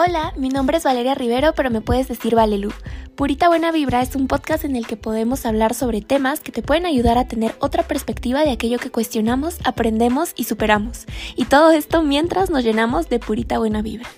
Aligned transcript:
Hola, 0.00 0.32
mi 0.36 0.48
nombre 0.48 0.76
es 0.76 0.84
Valeria 0.84 1.16
Rivero, 1.16 1.54
pero 1.56 1.70
me 1.70 1.80
puedes 1.80 2.06
decir 2.06 2.36
Valelu. 2.36 2.70
Purita 3.16 3.48
Buena 3.48 3.72
Vibra 3.72 4.00
es 4.00 4.14
un 4.14 4.28
podcast 4.28 4.64
en 4.64 4.76
el 4.76 4.86
que 4.86 4.96
podemos 4.96 5.44
hablar 5.44 5.74
sobre 5.74 6.02
temas 6.02 6.38
que 6.38 6.52
te 6.52 6.62
pueden 6.62 6.86
ayudar 6.86 7.18
a 7.18 7.26
tener 7.26 7.56
otra 7.58 7.82
perspectiva 7.82 8.44
de 8.44 8.52
aquello 8.52 8.78
que 8.78 8.92
cuestionamos, 8.92 9.58
aprendemos 9.64 10.34
y 10.36 10.44
superamos. 10.44 11.06
Y 11.34 11.46
todo 11.46 11.72
esto 11.72 12.04
mientras 12.04 12.48
nos 12.48 12.62
llenamos 12.62 13.08
de 13.08 13.18
purita 13.18 13.58
buena 13.58 13.82
vibra. 13.82 14.08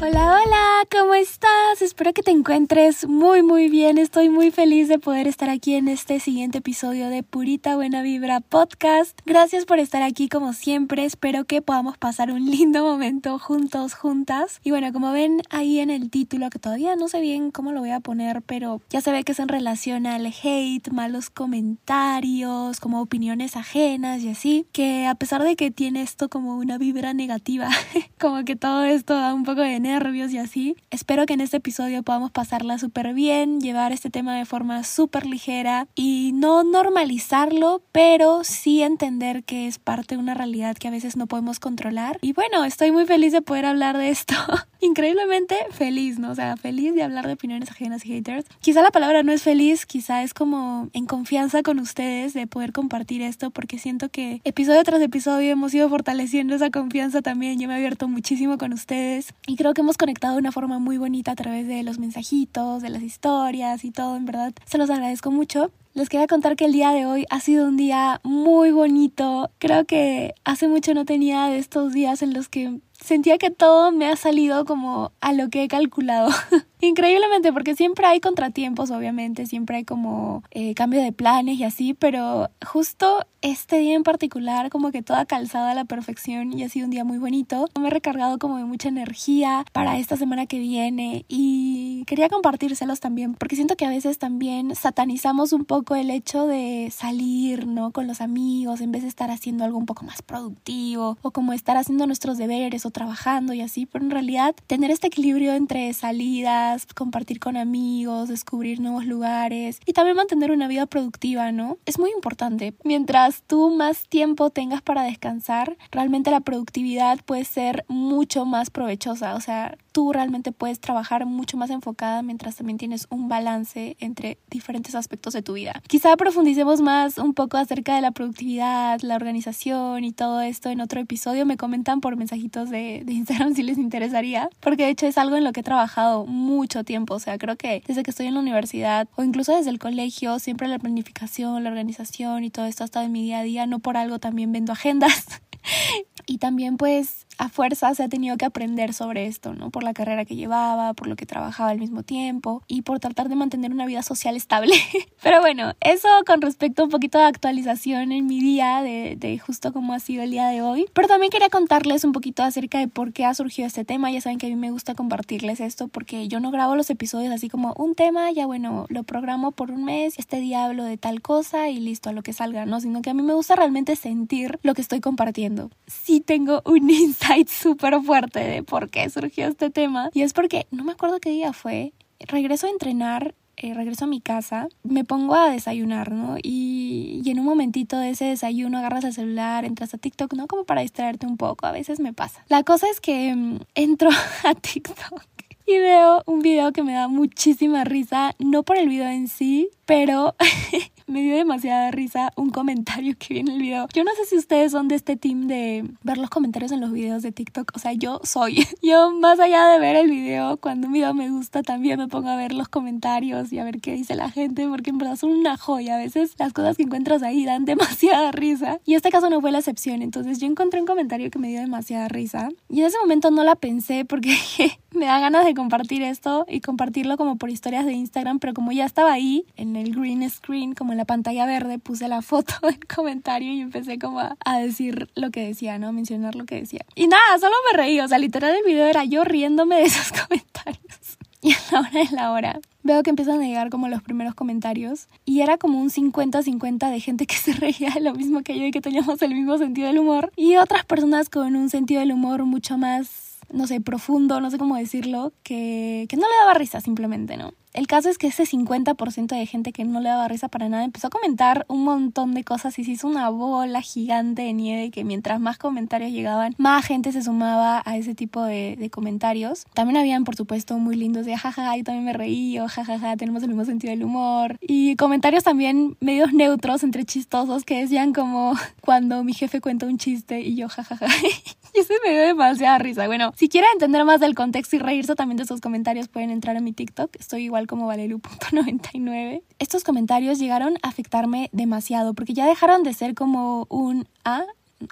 Hola, 0.00 0.40
hola, 0.40 0.86
¿cómo 0.92 1.14
estás? 1.14 1.82
Espero 1.82 2.12
que 2.12 2.22
te 2.22 2.30
encuentres 2.30 3.08
muy, 3.08 3.42
muy 3.42 3.68
bien. 3.68 3.98
Estoy 3.98 4.28
muy 4.28 4.52
feliz 4.52 4.86
de 4.86 5.00
poder 5.00 5.26
estar 5.26 5.50
aquí 5.50 5.74
en 5.74 5.88
este 5.88 6.20
siguiente 6.20 6.58
episodio 6.58 7.08
de 7.08 7.24
Purita 7.24 7.74
Buena 7.74 8.00
Vibra 8.02 8.38
Podcast. 8.38 9.18
Gracias 9.26 9.64
por 9.64 9.80
estar 9.80 10.02
aquí 10.02 10.28
como 10.28 10.52
siempre. 10.52 11.04
Espero 11.04 11.46
que 11.46 11.62
podamos 11.62 11.98
pasar 11.98 12.30
un 12.30 12.46
lindo 12.50 12.84
momento 12.84 13.40
juntos, 13.40 13.94
juntas. 13.94 14.60
Y 14.62 14.70
bueno, 14.70 14.92
como 14.92 15.10
ven 15.10 15.42
ahí 15.50 15.80
en 15.80 15.90
el 15.90 16.10
título, 16.10 16.48
que 16.48 16.60
todavía 16.60 16.94
no 16.94 17.08
sé 17.08 17.20
bien 17.20 17.50
cómo 17.50 17.72
lo 17.72 17.80
voy 17.80 17.90
a 17.90 17.98
poner, 17.98 18.40
pero 18.42 18.80
ya 18.90 19.00
se 19.00 19.10
ve 19.10 19.24
que 19.24 19.32
es 19.32 19.40
en 19.40 19.48
relación 19.48 20.06
al 20.06 20.26
hate, 20.26 20.92
malos 20.92 21.28
comentarios, 21.28 22.78
como 22.78 23.00
opiniones 23.00 23.56
ajenas 23.56 24.22
y 24.22 24.28
así, 24.28 24.66
que 24.70 25.08
a 25.08 25.16
pesar 25.16 25.42
de 25.42 25.56
que 25.56 25.72
tiene 25.72 26.02
esto 26.02 26.28
como 26.28 26.56
una 26.56 26.78
vibra 26.78 27.14
negativa, 27.14 27.68
como 28.20 28.44
que 28.44 28.54
todo 28.54 28.84
esto 28.84 29.14
da 29.14 29.34
un 29.34 29.42
poco 29.42 29.62
de 29.62 29.87
nervios 29.88 30.32
y 30.32 30.38
así. 30.38 30.76
Espero 30.90 31.24
que 31.24 31.32
en 31.32 31.40
este 31.40 31.56
episodio 31.56 32.02
podamos 32.02 32.30
pasarla 32.30 32.78
súper 32.78 33.14
bien, 33.14 33.60
llevar 33.60 33.90
este 33.92 34.10
tema 34.10 34.36
de 34.36 34.44
forma 34.44 34.84
súper 34.84 35.24
ligera 35.24 35.88
y 35.94 36.32
no 36.34 36.62
normalizarlo, 36.62 37.80
pero 37.90 38.44
sí 38.44 38.82
entender 38.82 39.44
que 39.44 39.66
es 39.66 39.78
parte 39.78 40.14
de 40.14 40.20
una 40.20 40.34
realidad 40.34 40.76
que 40.76 40.88
a 40.88 40.90
veces 40.90 41.16
no 41.16 41.26
podemos 41.26 41.58
controlar. 41.58 42.18
Y 42.20 42.34
bueno, 42.34 42.64
estoy 42.64 42.92
muy 42.92 43.06
feliz 43.06 43.32
de 43.32 43.40
poder 43.40 43.64
hablar 43.64 43.96
de 43.96 44.10
esto. 44.10 44.34
Increíblemente 44.80 45.56
feliz, 45.70 46.18
¿no? 46.18 46.30
O 46.30 46.34
sea, 46.34 46.56
feliz 46.56 46.94
de 46.94 47.02
hablar 47.02 47.26
de 47.26 47.32
opiniones 47.32 47.70
ajenas 47.70 48.04
y 48.04 48.10
haters. 48.10 48.44
Quizá 48.60 48.82
la 48.82 48.90
palabra 48.90 49.22
no 49.22 49.32
es 49.32 49.42
feliz, 49.42 49.86
quizá 49.86 50.22
es 50.22 50.34
como 50.34 50.88
en 50.92 51.06
confianza 51.06 51.62
con 51.62 51.78
ustedes 51.78 52.34
de 52.34 52.46
poder 52.46 52.72
compartir 52.72 53.22
esto, 53.22 53.50
porque 53.50 53.78
siento 53.78 54.10
que 54.10 54.40
episodio 54.44 54.84
tras 54.84 55.00
episodio 55.00 55.50
hemos 55.50 55.74
ido 55.74 55.88
fortaleciendo 55.88 56.54
esa 56.54 56.70
confianza 56.70 57.22
también. 57.22 57.58
Yo 57.58 57.66
me 57.66 57.74
he 57.74 57.76
abierto 57.78 58.06
muchísimo 58.06 58.58
con 58.58 58.72
ustedes 58.72 59.32
y 59.46 59.56
creo 59.56 59.74
que 59.74 59.77
hemos 59.80 59.96
conectado 59.96 60.34
de 60.34 60.40
una 60.40 60.52
forma 60.52 60.78
muy 60.78 60.98
bonita 60.98 61.32
a 61.32 61.36
través 61.36 61.66
de 61.66 61.82
los 61.82 61.98
mensajitos, 61.98 62.82
de 62.82 62.90
las 62.90 63.02
historias 63.02 63.84
y 63.84 63.90
todo, 63.90 64.16
en 64.16 64.26
verdad. 64.26 64.52
Se 64.66 64.78
los 64.78 64.90
agradezco 64.90 65.30
mucho. 65.30 65.70
Les 65.94 66.08
quería 66.08 66.26
contar 66.26 66.54
que 66.54 66.66
el 66.66 66.72
día 66.72 66.92
de 66.92 67.06
hoy 67.06 67.26
ha 67.28 67.40
sido 67.40 67.66
un 67.66 67.76
día 67.76 68.20
muy 68.22 68.70
bonito. 68.70 69.50
Creo 69.58 69.84
que 69.84 70.34
hace 70.44 70.68
mucho 70.68 70.94
no 70.94 71.04
tenía 71.04 71.46
de 71.46 71.58
estos 71.58 71.92
días 71.92 72.22
en 72.22 72.34
los 72.34 72.48
que 72.48 72.78
sentía 73.00 73.38
que 73.38 73.50
todo 73.50 73.90
me 73.92 74.06
ha 74.06 74.16
salido 74.16 74.64
como 74.64 75.12
a 75.20 75.32
lo 75.32 75.48
que 75.48 75.64
he 75.64 75.68
calculado. 75.68 76.30
Increíblemente, 76.80 77.52
porque 77.52 77.74
siempre 77.74 78.06
hay 78.06 78.20
contratiempos, 78.20 78.90
obviamente, 78.90 79.46
siempre 79.46 79.78
hay 79.78 79.84
como 79.84 80.44
eh, 80.50 80.74
cambio 80.74 81.02
de 81.02 81.12
planes 81.12 81.58
y 81.58 81.64
así, 81.64 81.94
pero 81.94 82.50
justo 82.64 83.26
este 83.40 83.78
día 83.78 83.94
en 83.94 84.02
particular, 84.02 84.68
como 84.70 84.90
que 84.90 85.02
toda 85.02 85.24
calzada 85.24 85.70
a 85.70 85.74
la 85.74 85.84
perfección 85.84 86.52
y 86.52 86.64
ha 86.64 86.68
sido 86.68 86.86
un 86.86 86.90
día 86.90 87.04
muy 87.04 87.18
bonito. 87.18 87.68
Me 87.80 87.88
he 87.88 87.90
recargado 87.90 88.38
como 88.38 88.58
de 88.58 88.64
mucha 88.64 88.88
energía 88.88 89.64
para 89.72 89.98
esta 89.98 90.16
semana 90.16 90.46
que 90.46 90.58
viene 90.58 91.24
y 91.28 92.04
quería 92.06 92.28
compartírselos 92.28 93.00
también, 93.00 93.34
porque 93.34 93.56
siento 93.56 93.76
que 93.76 93.86
a 93.86 93.90
veces 93.90 94.18
también 94.18 94.74
satanizamos 94.74 95.52
un 95.52 95.64
poco 95.64 95.94
el 95.94 96.10
hecho 96.10 96.46
de 96.46 96.92
salir, 96.92 97.66
¿no? 97.66 97.92
Con 97.92 98.06
los 98.06 98.20
amigos 98.20 98.80
en 98.80 98.92
vez 98.92 99.02
de 99.02 99.08
estar 99.08 99.30
haciendo 99.30 99.64
algo 99.64 99.78
un 99.78 99.86
poco 99.86 100.04
más 100.04 100.22
productivo 100.22 101.16
o 101.22 101.30
como 101.30 101.52
estar 101.52 101.76
haciendo 101.76 102.06
nuestros 102.06 102.38
deberes 102.38 102.86
o 102.86 102.90
trabajando 102.90 103.52
y 103.52 103.60
así, 103.60 103.86
pero 103.86 104.04
en 104.04 104.10
realidad 104.10 104.54
tener 104.66 104.90
este 104.90 105.06
equilibrio 105.06 105.54
entre 105.54 105.92
salidas, 105.92 106.86
compartir 106.86 107.38
con 107.38 107.56
amigos, 107.56 108.28
descubrir 108.28 108.80
nuevos 108.80 109.06
lugares 109.06 109.80
y 109.86 109.92
también 109.92 110.16
mantener 110.16 110.50
una 110.50 110.68
vida 110.68 110.86
productiva, 110.86 111.52
¿no? 111.52 111.78
Es 111.86 111.98
muy 111.98 112.10
importante. 112.10 112.74
Mientras 112.84 113.27
tú 113.46 113.70
más 113.70 114.08
tiempo 114.08 114.50
tengas 114.50 114.82
para 114.82 115.02
descansar, 115.02 115.76
realmente 115.90 116.30
la 116.30 116.40
productividad 116.40 117.20
puede 117.24 117.44
ser 117.44 117.84
mucho 117.88 118.44
más 118.44 118.70
provechosa, 118.70 119.34
o 119.34 119.40
sea, 119.40 119.76
tú 119.98 120.12
realmente 120.12 120.52
puedes 120.52 120.78
trabajar 120.78 121.26
mucho 121.26 121.56
más 121.56 121.70
enfocada 121.70 122.22
mientras 122.22 122.54
también 122.54 122.78
tienes 122.78 123.08
un 123.10 123.28
balance 123.28 123.96
entre 123.98 124.38
diferentes 124.48 124.94
aspectos 124.94 125.32
de 125.32 125.42
tu 125.42 125.54
vida. 125.54 125.82
Quizá 125.88 126.16
profundicemos 126.16 126.80
más 126.80 127.18
un 127.18 127.34
poco 127.34 127.56
acerca 127.56 127.96
de 127.96 128.00
la 128.00 128.12
productividad, 128.12 129.00
la 129.00 129.16
organización 129.16 130.04
y 130.04 130.12
todo 130.12 130.40
esto 130.40 130.70
en 130.70 130.80
otro 130.80 131.00
episodio. 131.00 131.46
Me 131.46 131.56
comentan 131.56 132.00
por 132.00 132.14
mensajitos 132.14 132.70
de, 132.70 133.02
de 133.04 133.12
Instagram 133.12 133.54
si 133.56 133.64
les 133.64 133.76
interesaría, 133.76 134.48
porque 134.60 134.84
de 134.84 134.90
hecho 134.90 135.08
es 135.08 135.18
algo 135.18 135.34
en 135.34 135.42
lo 135.42 135.50
que 135.50 135.60
he 135.60 135.64
trabajado 135.64 136.26
mucho 136.26 136.84
tiempo. 136.84 137.14
O 137.14 137.18
sea, 137.18 137.36
creo 137.36 137.56
que 137.56 137.82
desde 137.88 138.04
que 138.04 138.12
estoy 138.12 138.26
en 138.26 138.34
la 138.34 138.40
universidad 138.40 139.08
o 139.16 139.24
incluso 139.24 139.56
desde 139.56 139.70
el 139.70 139.80
colegio, 139.80 140.38
siempre 140.38 140.68
la 140.68 140.78
planificación, 140.78 141.64
la 141.64 141.70
organización 141.70 142.44
y 142.44 142.50
todo 142.50 142.66
esto 142.66 142.84
ha 142.84 142.86
estado 142.86 143.04
en 143.04 143.10
mi 143.10 143.24
día 143.24 143.40
a 143.40 143.42
día. 143.42 143.66
No 143.66 143.80
por 143.80 143.96
algo 143.96 144.20
también 144.20 144.52
vendo 144.52 144.72
agendas. 144.72 145.26
y 146.26 146.38
también 146.38 146.76
pues 146.76 147.26
a 147.38 147.48
fuerza 147.48 147.94
se 147.94 148.02
ha 148.02 148.08
tenido 148.08 148.36
que 148.36 148.44
aprender 148.44 148.92
sobre 148.92 149.26
esto, 149.26 149.54
¿no? 149.54 149.70
Por 149.70 149.82
la 149.82 149.94
carrera 149.94 150.24
que 150.24 150.36
llevaba, 150.36 150.92
por 150.94 151.06
lo 151.06 151.16
que 151.16 151.26
trabajaba 151.26 151.70
al 151.70 151.78
mismo 151.78 152.02
tiempo 152.02 152.62
y 152.66 152.82
por 152.82 153.00
tratar 153.00 153.28
de 153.28 153.36
mantener 153.36 153.72
una 153.72 153.86
vida 153.86 154.02
social 154.02 154.36
estable. 154.36 154.74
Pero 155.22 155.40
bueno, 155.40 155.72
eso 155.80 156.08
con 156.26 156.42
respecto 156.42 156.82
a 156.82 156.84
un 156.86 156.90
poquito 156.90 157.18
de 157.18 157.24
actualización 157.24 158.12
en 158.12 158.26
mi 158.26 158.40
día, 158.40 158.82
de, 158.82 159.16
de 159.16 159.38
justo 159.38 159.72
cómo 159.72 159.94
ha 159.94 160.00
sido 160.00 160.22
el 160.22 160.30
día 160.30 160.48
de 160.48 160.62
hoy. 160.62 160.86
Pero 160.92 161.08
también 161.08 161.30
quería 161.30 161.48
contarles 161.48 162.04
un 162.04 162.12
poquito 162.12 162.42
acerca 162.42 162.78
de 162.78 162.88
por 162.88 163.12
qué 163.12 163.24
ha 163.24 163.34
surgido 163.34 163.66
este 163.66 163.84
tema. 163.84 164.10
Ya 164.10 164.20
saben 164.20 164.38
que 164.38 164.46
a 164.46 164.50
mí 164.50 164.56
me 164.56 164.70
gusta 164.70 164.94
compartirles 164.94 165.60
esto 165.60 165.88
porque 165.88 166.28
yo 166.28 166.40
no 166.40 166.50
grabo 166.50 166.76
los 166.76 166.90
episodios 166.90 167.32
así 167.32 167.48
como 167.48 167.72
un 167.76 167.94
tema, 167.94 168.30
ya 168.32 168.46
bueno, 168.46 168.86
lo 168.88 169.02
programo 169.04 169.52
por 169.52 169.70
un 169.70 169.84
mes, 169.84 170.18
este 170.18 170.40
día 170.40 170.64
hablo 170.64 170.84
de 170.84 170.96
tal 170.96 171.22
cosa 171.22 171.68
y 171.68 171.78
listo, 171.78 172.10
a 172.10 172.12
lo 172.12 172.22
que 172.22 172.32
salga, 172.32 172.66
¿no? 172.66 172.80
Sino 172.80 173.02
que 173.02 173.10
a 173.10 173.14
mí 173.14 173.22
me 173.22 173.34
gusta 173.34 173.56
realmente 173.56 173.96
sentir 173.96 174.58
lo 174.62 174.74
que 174.74 174.82
estoy 174.82 175.00
compartiendo. 175.00 175.70
Sí 175.86 176.20
tengo 176.20 176.62
un 176.64 176.90
insight 177.28 177.48
súper 177.48 178.00
fuerte 178.00 178.40
de 178.40 178.62
por 178.62 178.90
qué 178.90 179.08
surgió 179.10 179.46
este 179.48 179.70
tema. 179.70 180.10
Y 180.14 180.22
es 180.22 180.32
porque, 180.32 180.66
no 180.70 180.84
me 180.84 180.92
acuerdo 180.92 181.20
qué 181.20 181.30
día 181.30 181.52
fue, 181.52 181.92
regreso 182.20 182.66
a 182.66 182.70
entrenar 182.70 183.34
eh, 183.60 183.74
regreso 183.74 184.04
a 184.04 184.08
mi 184.08 184.20
casa, 184.20 184.68
me 184.84 185.02
pongo 185.02 185.34
a 185.34 185.50
desayunar, 185.50 186.12
¿no? 186.12 186.36
Y, 186.40 187.20
y, 187.24 187.30
en 187.32 187.40
un 187.40 187.44
momentito 187.44 187.98
de 187.98 188.10
ese 188.10 188.26
desayuno 188.26 188.78
agarras 188.78 189.02
el 189.02 189.12
celular, 189.12 189.64
entras 189.64 189.94
a 189.94 189.98
TikTok, 189.98 190.32
¿no? 190.34 190.46
Como 190.46 190.62
para 190.62 190.82
distraerte 190.82 191.26
un 191.26 191.36
poco, 191.36 191.66
a 191.66 191.72
veces 191.72 191.98
me 191.98 192.12
pasa. 192.12 192.44
La 192.48 192.62
cosa 192.62 192.88
es 192.88 193.00
que 193.00 193.34
mm, 193.34 193.58
entro 193.74 194.10
a 194.44 194.54
TikTok 194.54 195.24
y 195.66 195.76
veo 195.76 196.22
un 196.26 196.38
video 196.38 196.72
que 196.72 196.84
me 196.84 196.92
da 196.92 197.08
muchísima 197.08 197.82
risa, 197.82 198.36
no 198.38 198.62
por 198.62 198.76
el 198.76 198.88
video 198.88 199.08
en 199.08 199.26
sí, 199.26 199.70
pero 199.86 200.36
me 201.08 201.22
dio 201.22 201.34
demasiada 201.36 201.90
risa 201.90 202.32
un 202.36 202.50
comentario 202.50 203.14
que 203.18 203.34
vi 203.34 203.40
en 203.40 203.48
el 203.48 203.58
video. 203.58 203.88
Yo 203.92 204.04
no 204.04 204.10
sé 204.14 204.26
si 204.26 204.36
ustedes 204.36 204.72
son 204.72 204.88
de 204.88 204.94
este 204.94 205.16
team 205.16 205.46
de 205.46 205.84
ver 206.02 206.18
los 206.18 206.30
comentarios 206.30 206.70
en 206.72 206.80
los 206.80 206.92
videos 206.92 207.22
de 207.22 207.32
TikTok. 207.32 207.72
O 207.74 207.78
sea, 207.78 207.92
yo 207.94 208.20
soy. 208.22 208.66
Yo 208.82 209.10
más 209.12 209.40
allá 209.40 209.66
de 209.68 209.78
ver 209.78 209.96
el 209.96 210.10
video, 210.10 210.56
cuando 210.58 210.86
un 210.86 210.92
video 210.92 211.14
me 211.14 211.30
gusta, 211.30 211.62
también 211.62 211.98
me 211.98 212.08
pongo 212.08 212.28
a 212.28 212.36
ver 212.36 212.52
los 212.52 212.68
comentarios 212.68 213.52
y 213.52 213.58
a 213.58 213.64
ver 213.64 213.80
qué 213.80 213.94
dice 213.94 214.14
la 214.14 214.30
gente, 214.30 214.68
porque 214.68 214.90
en 214.90 214.98
verdad 214.98 215.16
son 215.16 215.30
una 215.30 215.56
joya. 215.56 215.96
A 215.96 215.98
veces 215.98 216.34
las 216.38 216.52
cosas 216.52 216.76
que 216.76 216.84
encuentras 216.84 217.22
ahí 217.22 217.44
dan 217.44 217.64
demasiada 217.64 218.30
risa. 218.32 218.78
Y 218.84 218.94
este 218.94 219.10
caso 219.10 219.30
no 219.30 219.40
fue 219.40 219.50
la 219.50 219.58
excepción. 219.58 220.02
Entonces 220.02 220.38
yo 220.38 220.46
encontré 220.46 220.80
un 220.80 220.86
comentario 220.86 221.30
que 221.30 221.38
me 221.38 221.48
dio 221.48 221.60
demasiada 221.60 222.08
risa. 222.08 222.50
Y 222.68 222.80
en 222.80 222.86
ese 222.86 222.98
momento 222.98 223.30
no 223.30 223.44
la 223.44 223.56
pensé 223.56 224.04
porque 224.04 224.36
me 224.92 225.06
da 225.06 225.18
ganas 225.20 225.44
de 225.44 225.54
compartir 225.54 226.02
esto 226.02 226.44
y 226.48 226.60
compartirlo 226.60 227.16
como 227.16 227.36
por 227.36 227.50
historias 227.50 227.86
de 227.86 227.92
Instagram, 227.92 228.38
pero 228.38 228.54
como 228.54 228.72
ya 228.72 228.84
estaba 228.84 229.12
ahí 229.12 229.44
en 229.56 229.76
el 229.76 229.94
green 229.94 230.28
screen, 230.28 230.74
como 230.74 230.92
en 230.92 230.97
la 230.98 231.06
pantalla 231.06 231.46
verde, 231.46 231.78
puse 231.78 232.08
la 232.08 232.20
foto 232.20 232.54
del 232.62 232.78
comentario 232.86 233.52
y 233.52 233.60
empecé 233.60 233.98
como 233.98 234.20
a, 234.20 234.58
decir 234.58 235.08
lo 235.14 235.30
que 235.30 235.46
decía, 235.46 235.78
¿no? 235.78 235.88
A 235.88 235.92
mencionar 235.92 236.34
lo 236.34 236.44
que 236.44 236.56
decía. 236.56 236.84
Y 236.94 237.06
nada, 237.06 237.38
solo 237.40 237.54
me 237.70 237.78
reí, 237.78 238.00
o 238.00 238.08
sea, 238.08 238.18
literal 238.18 238.54
el 238.54 238.64
video 238.64 238.86
era 238.86 239.04
yo 239.04 239.24
riéndome 239.24 239.76
de 239.76 239.82
esos 239.84 240.12
comentarios. 240.12 240.78
Y 241.40 241.52
a 241.52 241.58
la 241.70 241.78
hora 241.78 241.90
de 242.00 242.16
la 242.16 242.32
hora 242.32 242.60
veo 242.82 243.00
que 243.04 243.10
empiezan 243.10 243.40
a 243.40 243.44
llegar 243.44 243.70
como 243.70 243.86
los 243.86 244.02
primeros 244.02 244.34
comentarios 244.34 245.06
y 245.24 245.40
era 245.40 245.56
como 245.56 245.80
un 245.80 245.88
50-50 245.88 246.90
de 246.90 246.98
gente 246.98 247.26
que 247.26 247.36
se 247.36 247.52
reía 247.52 247.90
de 247.90 248.00
lo 248.00 248.12
mismo 248.12 248.42
que 248.42 248.58
yo 248.58 248.64
y 248.64 248.72
que 248.72 248.80
teníamos 248.80 249.22
el 249.22 249.34
mismo 249.34 249.56
sentido 249.56 249.86
del 249.86 250.00
humor 250.00 250.32
y 250.34 250.56
otras 250.56 250.84
personas 250.84 251.28
con 251.28 251.54
un 251.54 251.70
sentido 251.70 252.00
del 252.00 252.10
humor 252.10 252.44
mucho 252.44 252.76
más 252.76 253.38
no 253.52 253.66
sé, 253.66 253.80
profundo, 253.80 254.40
no 254.40 254.50
sé 254.50 254.58
cómo 254.58 254.76
decirlo, 254.76 255.32
que, 255.42 256.06
que 256.08 256.16
no 256.16 256.26
le 256.26 256.36
daba 256.40 256.54
risa 256.54 256.80
simplemente, 256.80 257.36
¿no? 257.36 257.52
El 257.74 257.86
caso 257.86 258.08
es 258.08 258.18
que 258.18 258.28
ese 258.28 258.44
50% 258.44 259.26
de 259.26 259.46
gente 259.46 259.72
que 259.72 259.84
no 259.84 260.00
le 260.00 260.08
daba 260.08 260.28
risa 260.28 260.48
para 260.48 260.68
nada 260.68 260.84
empezó 260.84 261.08
a 261.08 261.10
comentar 261.10 261.64
un 261.68 261.84
montón 261.84 262.34
de 262.34 262.44
cosas 262.44 262.78
y 262.78 262.84
se 262.84 262.92
hizo 262.92 263.06
una 263.06 263.28
bola 263.28 263.82
gigante 263.82 264.42
de 264.42 264.52
nieve 264.52 264.90
que 264.90 265.04
mientras 265.04 265.40
más 265.40 265.58
comentarios 265.58 266.10
llegaban, 266.10 266.54
más 266.58 266.86
gente 266.86 267.12
se 267.12 267.22
sumaba 267.22 267.82
a 267.84 267.96
ese 267.96 268.14
tipo 268.14 268.42
de, 268.42 268.88
comentarios. 268.90 269.66
También 269.74 269.98
habían, 269.98 270.24
por 270.24 270.34
supuesto, 270.34 270.78
muy 270.78 270.96
lindos 270.96 271.26
de 271.26 271.36
jajaja, 271.36 271.76
yo 271.76 271.84
también 271.84 272.04
me 272.04 272.12
reí, 272.14 272.58
o 272.58 272.68
jajaja, 272.68 273.16
tenemos 273.16 273.42
el 273.42 273.48
mismo 273.48 273.64
sentido 273.64 273.90
del 273.90 274.02
humor. 274.02 274.56
Y 274.60 274.96
comentarios 274.96 275.44
también 275.44 275.96
medios 276.00 276.32
neutros, 276.32 276.82
entre 276.84 277.04
chistosos, 277.04 277.64
que 277.64 277.80
decían 277.80 278.12
como 278.14 278.54
cuando 278.80 279.22
mi 279.24 279.34
jefe 279.34 279.60
cuenta 279.60 279.86
un 279.86 279.98
chiste 279.98 280.40
y 280.40 280.56
yo 280.56 280.68
jajaja. 280.68 281.06
y 281.74 281.78
ese 281.78 281.94
me 282.04 282.12
dio 282.12 282.20
demasiada 282.20 282.78
risa. 282.78 283.06
Bueno, 283.06 283.32
si 283.36 283.48
quieren 283.48 283.70
entender 283.74 284.04
más 284.04 284.20
del 284.20 284.34
contexto 284.34 284.76
y 284.76 284.78
reírse 284.78 285.14
también 285.14 285.36
de 285.36 285.42
esos 285.42 285.60
comentarios, 285.60 286.08
pueden 286.08 286.30
entrar 286.30 286.56
a 286.56 286.60
mi 286.60 286.72
TikTok. 286.72 287.14
Estoy 287.18 287.44
igual 287.44 287.57
como 287.66 287.86
valelu.99. 287.86 289.42
Estos 289.58 289.84
comentarios 289.84 290.38
llegaron 290.38 290.76
a 290.82 290.88
afectarme 290.88 291.48
demasiado 291.52 292.14
porque 292.14 292.34
ya 292.34 292.46
dejaron 292.46 292.82
de 292.82 292.94
ser 292.94 293.14
como 293.14 293.66
un 293.68 294.06
ah, 294.24 294.44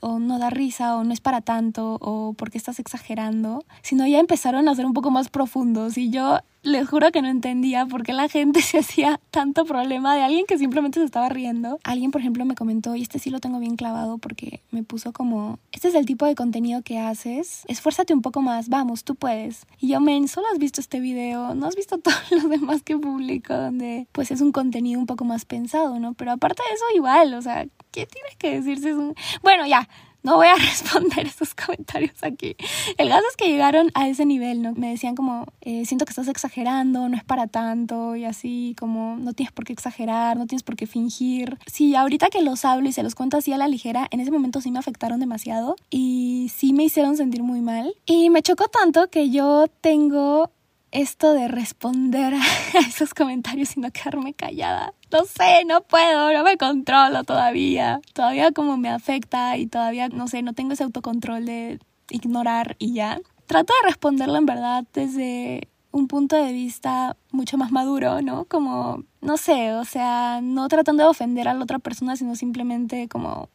o 0.02 0.18
no 0.18 0.38
da 0.38 0.50
risa 0.50 0.96
o 0.96 1.04
no 1.04 1.12
es 1.12 1.20
para 1.20 1.40
tanto 1.40 1.98
o 2.00 2.34
porque 2.34 2.58
estás 2.58 2.78
exagerando, 2.78 3.64
sino 3.82 4.06
ya 4.06 4.18
empezaron 4.18 4.68
a 4.68 4.74
ser 4.74 4.86
un 4.86 4.92
poco 4.92 5.10
más 5.10 5.28
profundos 5.28 5.96
y 5.96 6.10
yo 6.10 6.40
les 6.66 6.88
juro 6.88 7.10
que 7.12 7.22
no 7.22 7.28
entendía 7.28 7.86
por 7.86 8.02
qué 8.02 8.12
la 8.12 8.28
gente 8.28 8.60
se 8.62 8.78
hacía 8.78 9.20
tanto 9.30 9.64
problema 9.64 10.14
de 10.14 10.22
alguien 10.22 10.46
que 10.46 10.58
simplemente 10.58 11.00
se 11.00 11.06
estaba 11.06 11.28
riendo. 11.28 11.78
Alguien, 11.84 12.10
por 12.10 12.20
ejemplo, 12.20 12.44
me 12.44 12.54
comentó, 12.54 12.94
y 12.96 13.02
este 13.02 13.18
sí 13.18 13.30
lo 13.30 13.40
tengo 13.40 13.58
bien 13.58 13.76
clavado 13.76 14.18
porque 14.18 14.60
me 14.70 14.82
puso 14.82 15.12
como, 15.12 15.58
este 15.72 15.88
es 15.88 15.94
el 15.94 16.06
tipo 16.06 16.26
de 16.26 16.34
contenido 16.34 16.82
que 16.82 16.98
haces, 16.98 17.62
esfuérzate 17.68 18.12
un 18.12 18.22
poco 18.22 18.42
más, 18.42 18.68
vamos, 18.68 19.04
tú 19.04 19.14
puedes. 19.14 19.66
Y 19.80 19.88
yo, 19.88 20.00
men, 20.00 20.28
solo 20.28 20.46
has 20.52 20.58
visto 20.58 20.80
este 20.80 21.00
video, 21.00 21.54
no 21.54 21.66
has 21.66 21.76
visto 21.76 21.98
todos 22.06 22.30
los 22.30 22.48
demás 22.48 22.82
que 22.82 22.98
publico, 22.98 23.54
donde 23.54 24.06
pues 24.12 24.30
es 24.30 24.40
un 24.40 24.52
contenido 24.52 25.00
un 25.00 25.06
poco 25.06 25.24
más 25.24 25.44
pensado, 25.44 25.98
¿no? 25.98 26.14
Pero 26.14 26.32
aparte 26.32 26.62
de 26.68 26.74
eso, 26.74 26.84
igual, 26.94 27.34
o 27.34 27.42
sea, 27.42 27.66
¿qué 27.92 28.06
tienes 28.06 28.36
que 28.36 28.56
decirse? 28.56 28.90
Es 28.90 28.96
un... 28.96 29.14
Bueno, 29.42 29.66
ya, 29.66 29.88
no 30.26 30.34
voy 30.34 30.48
a 30.48 30.54
responder 30.70 31.24
esos 31.24 31.54
comentarios 31.54 32.22
aquí. 32.22 32.56
El 32.98 33.08
caso 33.08 33.22
es 33.30 33.36
que 33.36 33.48
llegaron 33.48 33.92
a 33.94 34.08
ese 34.08 34.26
nivel, 34.26 34.60
¿no? 34.60 34.72
Me 34.74 34.90
decían 34.90 35.14
como, 35.14 35.46
eh, 35.60 35.86
siento 35.86 36.04
que 36.04 36.10
estás 36.10 36.26
exagerando, 36.26 37.08
no 37.08 37.16
es 37.16 37.22
para 37.22 37.46
tanto, 37.46 38.16
y 38.16 38.24
así 38.24 38.74
como, 38.76 39.16
no 39.16 39.34
tienes 39.34 39.52
por 39.52 39.64
qué 39.64 39.72
exagerar, 39.72 40.36
no 40.36 40.48
tienes 40.48 40.64
por 40.64 40.74
qué 40.74 40.88
fingir. 40.88 41.58
Sí, 41.66 41.94
ahorita 41.94 42.28
que 42.28 42.42
los 42.42 42.64
hablo 42.64 42.88
y 42.88 42.92
se 42.92 43.04
los 43.04 43.14
cuento 43.14 43.36
así 43.36 43.52
a 43.52 43.56
la 43.56 43.68
ligera, 43.68 44.08
en 44.10 44.18
ese 44.18 44.32
momento 44.32 44.60
sí 44.60 44.72
me 44.72 44.80
afectaron 44.80 45.20
demasiado 45.20 45.76
y 45.90 46.50
sí 46.52 46.72
me 46.72 46.82
hicieron 46.82 47.16
sentir 47.16 47.44
muy 47.44 47.60
mal. 47.60 47.94
Y 48.04 48.28
me 48.30 48.42
chocó 48.42 48.66
tanto 48.66 49.08
que 49.08 49.30
yo 49.30 49.66
tengo 49.80 50.50
esto 50.92 51.32
de 51.32 51.48
responder 51.48 52.34
a 52.34 52.40
esos 52.88 53.14
comentarios 53.14 53.76
y 53.76 53.80
no 53.80 53.90
quedarme 53.90 54.34
callada. 54.34 54.94
No 55.12 55.24
sé, 55.24 55.64
no 55.66 55.82
puedo, 55.82 56.32
no 56.32 56.42
me 56.42 56.56
controlo 56.56 57.24
todavía. 57.24 58.00
Todavía 58.12 58.52
como 58.52 58.76
me 58.76 58.88
afecta 58.88 59.56
y 59.56 59.66
todavía, 59.66 60.08
no 60.08 60.28
sé, 60.28 60.42
no 60.42 60.52
tengo 60.52 60.72
ese 60.72 60.84
autocontrol 60.84 61.44
de 61.44 61.78
ignorar 62.10 62.76
y 62.78 62.94
ya. 62.94 63.20
Trato 63.46 63.72
de 63.80 63.88
responderlo 63.88 64.36
en 64.36 64.46
verdad 64.46 64.84
desde 64.92 65.68
un 65.92 66.08
punto 66.08 66.36
de 66.36 66.52
vista 66.52 67.16
mucho 67.30 67.56
más 67.56 67.72
maduro, 67.72 68.20
¿no? 68.20 68.44
Como, 68.44 69.04
no 69.20 69.36
sé, 69.36 69.72
o 69.72 69.84
sea, 69.84 70.40
no 70.42 70.68
tratando 70.68 71.04
de 71.04 71.08
ofender 71.08 71.48
a 71.48 71.54
la 71.54 71.62
otra 71.62 71.78
persona, 71.78 72.16
sino 72.16 72.36
simplemente 72.36 73.08
como 73.08 73.48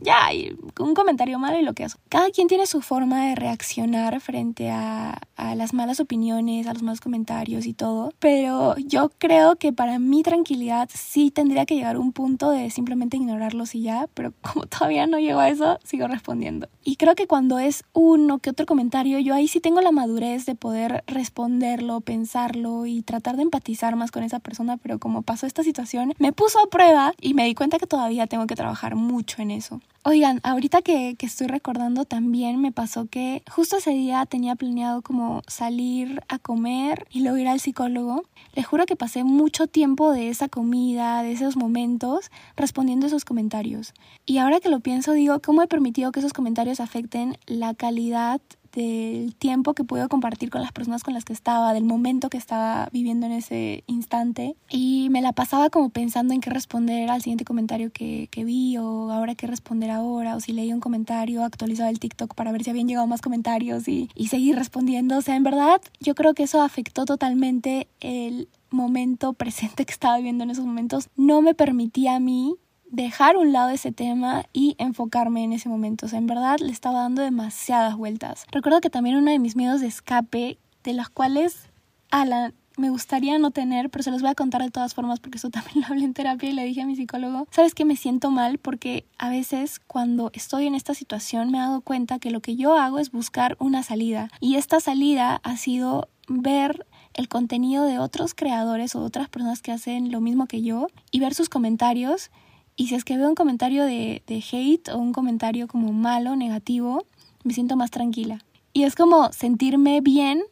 ya, 0.00 0.32
y 0.32 0.56
un 0.78 0.94
comentario 0.94 1.38
malo 1.38 1.58
y 1.58 1.62
lo 1.62 1.72
que 1.72 1.84
es. 1.84 1.96
Cada 2.08 2.30
quien 2.30 2.48
tiene 2.48 2.66
su 2.66 2.80
forma 2.80 3.26
de 3.26 3.34
reaccionar 3.36 4.20
frente 4.20 4.70
a, 4.70 5.20
a, 5.36 5.54
las 5.54 5.72
malas 5.72 6.00
opiniones, 6.00 6.66
a 6.66 6.72
los 6.72 6.82
malos 6.82 7.00
comentarios 7.00 7.66
y 7.66 7.74
todo, 7.74 8.12
pero 8.18 8.76
yo 8.76 9.10
creo 9.18 9.56
que 9.56 9.72
para 9.72 9.98
mi 9.98 10.22
tranquilidad 10.22 10.88
sí 10.92 11.30
tendría 11.30 11.64
que 11.64 11.76
llegar 11.76 11.96
a 11.96 12.00
un 12.00 12.12
punto 12.12 12.50
de 12.50 12.70
simplemente 12.70 13.16
ignorarlos 13.16 13.74
y 13.74 13.82
ya, 13.82 14.08
pero 14.14 14.32
como 14.42 14.66
todavía 14.66 15.06
no 15.06 15.18
llego 15.18 15.40
a 15.40 15.48
eso, 15.48 15.78
sigo 15.84 16.08
respondiendo. 16.08 16.68
Y 16.82 16.96
creo 16.96 17.14
que 17.14 17.26
cuando 17.26 17.58
es 17.58 17.84
uno 17.92 18.38
que 18.38 18.50
otro 18.50 18.66
comentario, 18.66 19.18
yo 19.20 19.34
ahí 19.34 19.48
sí 19.48 19.60
tengo 19.60 19.80
la 19.80 19.92
madurez 19.92 20.44
de 20.44 20.54
poder 20.54 21.04
responderlo, 21.06 22.00
pensarlo 22.00 22.86
y 22.86 23.02
tratar 23.02 23.36
de 23.36 23.42
empatizar 23.42 23.96
más 23.96 24.10
con 24.10 24.22
esa 24.22 24.40
persona, 24.40 24.76
pero 24.76 24.98
como 24.98 25.22
pasó 25.22 25.46
esta 25.46 25.62
situación, 25.62 26.14
me 26.18 26.32
puso 26.32 26.58
a 26.58 26.68
prueba 26.68 27.14
y 27.20 27.34
me 27.34 27.44
di 27.44 27.54
cuenta 27.54 27.78
que 27.78 27.86
todavía 27.86 28.26
tengo 28.26 28.46
que 28.46 28.56
trabajar 28.56 28.96
mucho 28.96 29.40
en 29.40 29.50
eso. 29.50 29.80
Oigan, 30.06 30.40
ahorita 30.42 30.82
que, 30.82 31.14
que, 31.16 31.24
estoy 31.24 31.46
recordando 31.46 32.04
también 32.04 32.60
me 32.60 32.72
pasó 32.72 33.06
que 33.06 33.42
justo 33.50 33.78
ese 33.78 33.92
día 33.92 34.26
tenía 34.26 34.54
planeado 34.54 35.00
como 35.00 35.40
salir 35.46 36.20
a 36.28 36.38
comer 36.38 37.06
y 37.10 37.20
luego 37.20 37.38
ir 37.38 37.48
al 37.48 37.58
psicólogo. 37.58 38.24
Les 38.54 38.66
juro 38.66 38.84
que 38.84 38.96
pasé 38.96 39.24
mucho 39.24 39.66
tiempo 39.66 40.12
de 40.12 40.28
esa 40.28 40.50
comida, 40.50 41.22
de 41.22 41.32
esos 41.32 41.56
momentos, 41.56 42.30
respondiendo 42.54 43.06
esos 43.06 43.24
comentarios. 43.24 43.94
Y 44.26 44.36
ahora 44.36 44.60
que 44.60 44.68
lo 44.68 44.80
pienso, 44.80 45.12
digo, 45.12 45.40
¿cómo 45.40 45.62
he 45.62 45.68
permitido 45.68 46.12
que 46.12 46.20
esos 46.20 46.34
comentarios 46.34 46.80
afecten 46.80 47.38
la 47.46 47.72
calidad 47.72 48.42
del 48.74 49.34
tiempo 49.34 49.74
que 49.74 49.84
puedo 49.84 50.08
compartir 50.08 50.50
con 50.50 50.62
las 50.62 50.72
personas 50.72 51.02
con 51.02 51.14
las 51.14 51.24
que 51.24 51.32
estaba, 51.32 51.72
del 51.72 51.84
momento 51.84 52.28
que 52.28 52.38
estaba 52.38 52.88
viviendo 52.92 53.26
en 53.26 53.32
ese 53.32 53.84
instante. 53.86 54.56
Y 54.70 55.08
me 55.10 55.22
la 55.22 55.32
pasaba 55.32 55.70
como 55.70 55.90
pensando 55.90 56.34
en 56.34 56.40
qué 56.40 56.50
responder 56.50 57.10
al 57.10 57.22
siguiente 57.22 57.44
comentario 57.44 57.92
que, 57.92 58.28
que 58.30 58.44
vi 58.44 58.76
o 58.76 59.10
ahora 59.10 59.34
qué 59.34 59.46
responder 59.46 59.90
ahora 59.90 60.36
o 60.36 60.40
si 60.40 60.52
leí 60.52 60.72
un 60.72 60.80
comentario, 60.80 61.44
actualizaba 61.44 61.90
el 61.90 61.98
TikTok 61.98 62.34
para 62.34 62.52
ver 62.52 62.64
si 62.64 62.70
habían 62.70 62.88
llegado 62.88 63.06
más 63.06 63.20
comentarios 63.20 63.88
y, 63.88 64.10
y 64.14 64.28
seguir 64.28 64.56
respondiendo. 64.56 65.18
O 65.18 65.22
sea, 65.22 65.36
en 65.36 65.42
verdad 65.42 65.80
yo 66.00 66.14
creo 66.14 66.34
que 66.34 66.44
eso 66.44 66.62
afectó 66.62 67.04
totalmente 67.04 67.88
el 68.00 68.48
momento 68.70 69.32
presente 69.32 69.86
que 69.86 69.92
estaba 69.92 70.16
viviendo 70.16 70.44
en 70.44 70.50
esos 70.50 70.66
momentos. 70.66 71.08
No 71.16 71.40
me 71.40 71.54
permitía 71.54 72.16
a 72.16 72.20
mí 72.20 72.56
dejar 72.94 73.36
un 73.36 73.52
lado 73.52 73.70
ese 73.70 73.92
tema 73.92 74.44
y 74.52 74.76
enfocarme 74.78 75.42
en 75.42 75.52
ese 75.52 75.68
momento. 75.68 76.06
O 76.06 76.08
sea, 76.08 76.18
en 76.18 76.26
verdad 76.26 76.58
le 76.60 76.72
estaba 76.72 77.00
dando 77.00 77.22
demasiadas 77.22 77.96
vueltas. 77.96 78.46
Recuerdo 78.52 78.80
que 78.80 78.90
también 78.90 79.16
uno 79.16 79.30
de 79.30 79.38
mis 79.38 79.56
miedos 79.56 79.80
de 79.80 79.88
escape, 79.88 80.58
de 80.84 80.92
las 80.92 81.08
cuales 81.08 81.68
Alan 82.10 82.54
me 82.76 82.90
gustaría 82.90 83.38
no 83.38 83.50
tener, 83.50 83.88
pero 83.90 84.02
se 84.02 84.10
los 84.10 84.20
voy 84.20 84.30
a 84.30 84.34
contar 84.34 84.62
de 84.62 84.70
todas 84.70 84.94
formas 84.94 85.20
porque 85.20 85.38
eso 85.38 85.50
también 85.50 85.80
lo 85.80 85.86
hablé 85.86 86.04
en 86.04 86.14
terapia 86.14 86.48
y 86.48 86.52
le 86.52 86.64
dije 86.64 86.82
a 86.82 86.86
mi 86.86 86.96
psicólogo, 86.96 87.46
sabes 87.50 87.74
que 87.74 87.84
me 87.84 87.96
siento 87.96 88.30
mal 88.30 88.58
porque 88.58 89.06
a 89.18 89.28
veces 89.28 89.80
cuando 89.80 90.30
estoy 90.32 90.66
en 90.66 90.74
esta 90.74 90.94
situación 90.94 91.50
me 91.50 91.58
he 91.58 91.60
dado 91.60 91.80
cuenta 91.82 92.18
que 92.18 92.30
lo 92.30 92.40
que 92.40 92.56
yo 92.56 92.76
hago 92.76 92.98
es 92.98 93.10
buscar 93.10 93.56
una 93.60 93.82
salida 93.82 94.28
y 94.40 94.56
esta 94.56 94.80
salida 94.80 95.40
ha 95.44 95.56
sido 95.56 96.08
ver 96.28 96.86
el 97.12 97.28
contenido 97.28 97.84
de 97.84 97.98
otros 97.98 98.34
creadores 98.34 98.96
o 98.96 99.00
otras 99.00 99.28
personas 99.28 99.62
que 99.62 99.70
hacen 99.70 100.10
lo 100.10 100.20
mismo 100.20 100.46
que 100.46 100.62
yo 100.62 100.88
y 101.12 101.20
ver 101.20 101.34
sus 101.34 101.48
comentarios 101.48 102.30
y 102.76 102.88
si 102.88 102.94
es 102.94 103.04
que 103.04 103.16
veo 103.16 103.28
un 103.28 103.34
comentario 103.34 103.84
de, 103.84 104.22
de 104.26 104.44
hate 104.50 104.88
o 104.88 104.98
un 104.98 105.12
comentario 105.12 105.68
como 105.68 105.92
malo, 105.92 106.36
negativo, 106.36 107.06
me 107.44 107.52
siento 107.52 107.76
más 107.76 107.90
tranquila. 107.90 108.40
Y 108.72 108.82
es 108.82 108.96
como 108.96 109.32
sentirme 109.32 110.00
bien 110.00 110.42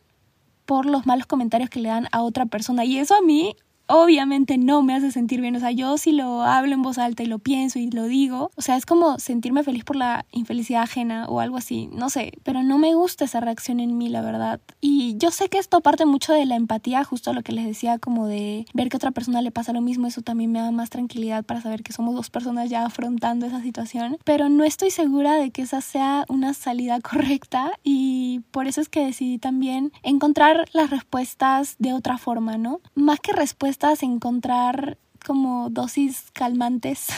por 0.64 0.86
los 0.86 1.06
malos 1.06 1.26
comentarios 1.26 1.70
que 1.70 1.80
le 1.80 1.88
dan 1.88 2.08
a 2.12 2.22
otra 2.22 2.46
persona. 2.46 2.84
Y 2.84 2.98
eso 2.98 3.16
a 3.16 3.22
mí 3.22 3.56
obviamente 3.86 4.58
no 4.58 4.82
me 4.82 4.94
hace 4.94 5.10
sentir 5.10 5.40
bien. 5.40 5.56
O 5.56 5.60
sea, 5.60 5.70
yo 5.70 5.98
si 5.98 6.12
lo 6.12 6.42
hablo 6.42 6.74
en 6.74 6.82
voz 6.82 6.98
alta 6.98 7.22
y 7.22 7.26
lo 7.26 7.38
pienso 7.38 7.78
y 7.78 7.90
lo 7.90 8.04
digo, 8.04 8.50
o 8.56 8.62
sea, 8.62 8.76
es 8.76 8.86
como 8.86 9.18
sentirme 9.18 9.62
feliz 9.62 9.84
por 9.84 9.96
la 9.96 10.26
infelicidad 10.32 10.82
ajena 10.82 11.26
o 11.28 11.40
algo 11.40 11.56
así, 11.56 11.88
no 11.92 12.10
sé, 12.10 12.32
pero 12.42 12.62
no 12.62 12.78
me 12.78 12.94
gusta 12.94 13.24
esa 13.24 13.40
reacción 13.40 13.80
en 13.80 13.98
mí, 13.98 14.08
la 14.08 14.22
verdad. 14.22 14.60
Y 14.80 15.16
yo 15.18 15.30
sé 15.30 15.48
que 15.48 15.58
esto 15.58 15.80
parte 15.80 16.06
mucho 16.06 16.32
de 16.32 16.46
la 16.46 16.56
empatía, 16.56 17.04
justo 17.04 17.32
lo 17.32 17.42
que 17.42 17.52
les 17.52 17.66
decía, 17.66 17.98
como 17.98 18.26
de 18.26 18.66
ver 18.74 18.88
que 18.88 18.96
a 18.96 18.98
otra 18.98 19.10
persona 19.10 19.42
le 19.42 19.50
pasa 19.50 19.72
lo 19.72 19.80
mismo, 19.80 20.06
eso 20.06 20.22
también 20.22 20.52
me 20.52 20.60
da 20.60 20.70
más 20.70 20.90
tranquilidad 20.90 21.44
para 21.44 21.60
saber 21.60 21.82
que 21.82 21.92
somos 21.92 22.14
dos 22.14 22.30
personas 22.30 22.70
ya 22.70 22.84
afrontando 22.84 23.46
esa 23.46 23.62
situación, 23.62 24.18
pero 24.24 24.48
no 24.48 24.64
estoy 24.64 24.90
segura 24.90 25.34
de 25.36 25.50
que 25.50 25.62
esa 25.62 25.80
sea 25.80 26.24
una 26.28 26.54
salida 26.54 27.00
correcta 27.02 27.72
y 27.82 28.40
por 28.50 28.66
eso 28.66 28.80
es 28.80 28.88
que 28.88 29.04
decidí 29.04 29.38
también 29.38 29.92
encontrar 30.02 30.66
las 30.72 30.90
respuestas 30.90 31.76
de 31.78 31.92
otra 31.92 32.18
forma, 32.18 32.58
¿no? 32.58 32.80
Más 32.94 33.20
que 33.20 33.32
respuestas 33.32 33.71
encontrar 34.02 34.98
como 35.24 35.70
dosis 35.70 36.30
calmantes 36.32 37.08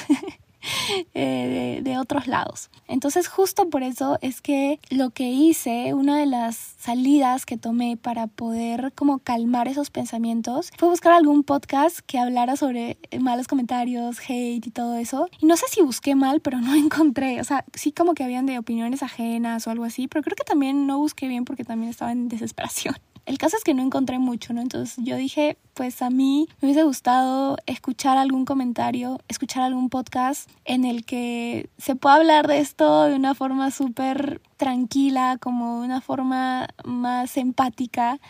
eh, 1.15 1.81
de, 1.83 1.99
otros 1.99 2.27
lados. 2.27 2.71
Entonces 2.87 3.29
justo 3.29 3.71
por 3.71 3.83
eso 3.83 4.19
es 4.21 4.41
que 4.41 4.79
lo 4.91 5.11
que 5.11 5.31
hice, 5.31 5.95
una 5.95 6.19
de 6.19 6.27
las 6.27 6.57
salidas 6.79 7.47
que 7.47 7.57
tomé 7.57 7.97
para 7.97 8.27
poder 8.27 8.93
como 8.95 9.19
calmar 9.19 9.69
esos 9.69 9.91
pensamientos 9.91 10.71
fue 10.77 10.89
buscar 10.89 11.13
algún 11.13 11.45
podcast 11.45 12.01
que 12.01 12.19
hablara 12.19 12.57
sobre 12.57 12.99
malos 13.19 13.49
comentarios, 13.49 14.19
hate 14.21 14.67
y 14.67 14.71
todo 14.71 14.97
eso. 14.97 15.29
Y 15.41 15.47
no 15.47 15.57
sé 15.57 15.67
si 15.71 15.83
busqué 15.83 16.15
mal, 16.15 16.41
pero 16.41 16.61
no 16.61 16.75
encontré. 16.75 17.41
O 17.41 17.45
sea, 17.45 17.65
sí 17.75 17.93
como 17.93 18.15
que 18.15 18.25
habían 18.25 18.47
de 18.47 18.59
opiniones 18.59 19.03
ajenas 19.03 19.67
o 19.67 19.71
algo 19.71 19.85
así, 19.85 20.09
pero 20.09 20.23
creo 20.23 20.37
que 20.37 20.45
también 20.45 20.87
no 20.87 20.99
busqué 20.99 21.29
bien 21.29 21.45
porque 21.45 21.65
también 21.65 21.91
estaba 21.91 22.13
en 22.13 22.29
desesperación. 22.29 22.97
El 23.27 23.39
caso 23.39 23.57
es 23.57 23.65
que 23.65 23.75
no 23.75 23.83
encontré 23.83 24.19
mucho, 24.19 24.53
¿no? 24.53 24.61
Entonces 24.61 25.03
yo 25.05 25.17
dije, 25.17 25.57
pues 25.73 26.03
a 26.03 26.11
mí 26.11 26.47
me 26.61 26.67
hubiese 26.67 26.83
gustado 26.83 27.57
escuchar 27.67 28.19
algún 28.19 28.45
comentario, 28.45 29.19
escuchar 29.29 29.63
algún 29.63 29.89
podcast 29.89 30.51
en 30.65 30.85
el 30.85 31.05
que 31.05 31.71
se 31.79 31.97
pueda 31.97 32.17
hablar 32.17 32.49
de 32.49 32.59
esto 32.59 33.05
de 33.05 33.15
una 33.15 33.35
forma 33.35 33.71
súper 33.71 34.43
tranquila, 34.57 35.39
como 35.41 35.81
de 35.81 35.87
una 35.87 36.01
forma 36.01 36.69
más 36.85 37.37
empática 37.37 38.21